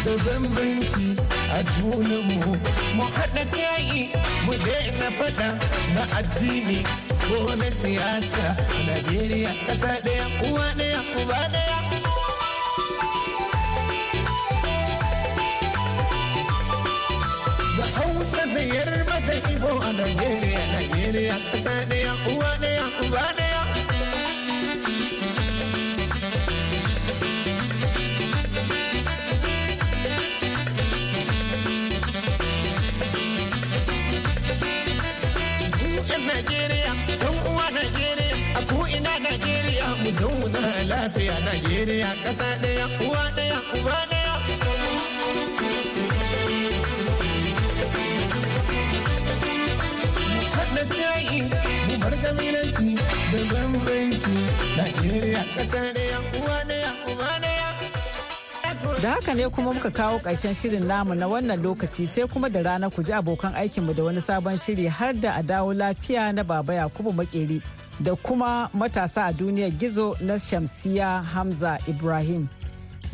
da 0.05 0.13
bambanci 0.25 1.09
a 1.57 1.59
junanmu. 1.75 2.53
Mu 2.97 3.05
haɗa 3.17 3.43
yayi 3.65 4.01
mu 4.47 4.53
daina 4.65 5.09
faɗa 5.19 5.49
na 5.95 6.03
addini 6.19 6.79
ko 7.27 7.37
na 7.61 7.69
siyasa. 7.81 8.47
Najeriya 8.87 9.51
ƙasa 9.67 9.91
ɗaya 10.05 10.25
uwa 10.49 10.67
ɗaya 10.79 11.01
uba 11.21 11.39
ɗaya. 11.53 11.77
Da 17.77 17.85
Hausa 17.97 18.43
da 18.55 18.61
Yarba 18.61 19.17
da 19.27 19.35
Ibo 19.53 19.71
a 19.89 19.91
Najeriya, 19.99 20.63
Najeriya 20.73 21.37
ƙasa 21.53 21.75
ɗaya 21.89 22.13
uwa 22.33 22.51
ɗaya 22.63 22.85
uba 23.05 23.25
ɗaya. 23.37 23.48
Najeriya, 36.39 36.93
ɗan 37.21 37.37
uwa 37.51 37.67
Najeriya, 37.75 38.37
a 38.59 38.61
ko'ina 38.71 39.13
Najeriya, 39.25 39.87
mu 40.03 40.11
zauna 40.19 40.63
lafiya 40.91 41.37
Najeriya, 41.47 42.11
ƙasa 42.25 42.49
ɗaya, 42.63 42.87
uwa 43.07 43.23
ɗaya, 43.37 43.59
uba 43.77 43.97
ɗaya. 44.11 44.35
Mu 51.89 51.97
bar 52.03 52.15
kabilanci 52.23 52.95
da 53.33 53.39
bambanci, 53.51 54.37
Najeriya, 54.77 55.43
ƙasa 55.57 55.81
ɗaya, 55.95 56.19
uwa 56.39 56.57
ɗaya, 56.69 56.91
uba 57.11 57.29
ɗaya. 57.43 57.48
Da 59.03 59.11
haka 59.11 59.35
ne 59.35 59.49
kuma 59.49 59.73
muka 59.75 59.91
kawo 59.91 60.19
ƙarshen 60.19 60.55
shirin 60.55 60.87
namu 60.87 61.15
na 61.15 61.27
wannan 61.29 61.63
lokaci 61.63 62.07
sai 62.09 62.27
kuma 62.27 62.51
da 62.51 62.61
rana 62.63 62.91
ku 62.91 63.03
ji 63.03 63.13
abokan 63.13 63.55
aikinmu 63.55 63.95
da 63.95 64.03
wani 64.03 64.21
sabon 64.21 64.59
shiri 64.59 64.87
har 64.91 65.13
da 65.13 65.35
a 65.39 65.43
dawo 65.43 65.73
lafiya 65.73 66.35
na 66.35 66.43
baba 66.43 66.73
Yakubu 66.75 67.13
Makeri 67.15 67.63
da 68.03 68.17
kuma 68.17 68.69
matasa 68.75 69.29
a 69.29 69.33
duniyar 69.33 69.71
gizo 69.79 70.17
na 70.21 70.35
Shamsiya 70.35 71.23
Hamza 71.23 71.79
Ibrahim. 71.87 72.49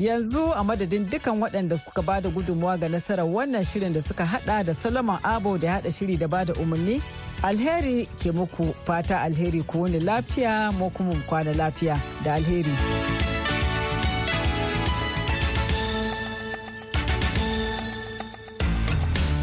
Yanzu 0.01 0.57
a 0.57 0.65
madadin 0.65 1.05
dukan 1.11 1.37
waɗanda 1.43 1.77
suka 1.85 2.03
ba 2.03 2.19
da 2.21 2.31
gudunmuwa 2.31 2.81
ga 2.81 2.89
nasarar 2.89 3.27
wannan 3.29 3.65
shirin 3.65 3.93
da 3.93 4.01
suka 4.01 4.25
hada 4.25 4.65
da 4.65 4.73
Solomon 4.73 5.21
Abo 5.23 5.59
da 5.61 5.69
hada 5.73 5.93
shiri 5.93 6.17
da 6.19 6.27
ba 6.27 6.45
da 6.47 6.55
umarni, 6.55 7.03
alheri 7.43 8.09
ke 8.19 8.33
muku 8.33 8.73
fata 8.87 9.21
alheri 9.21 9.61
ku 9.67 9.83
wani 9.83 10.01
lafiya 10.01 10.73
mu 10.73 10.89
kuma 10.91 11.13
kwana 11.29 11.53
lafiya 11.53 12.01
da 12.25 12.35
alheri. 12.41 13.34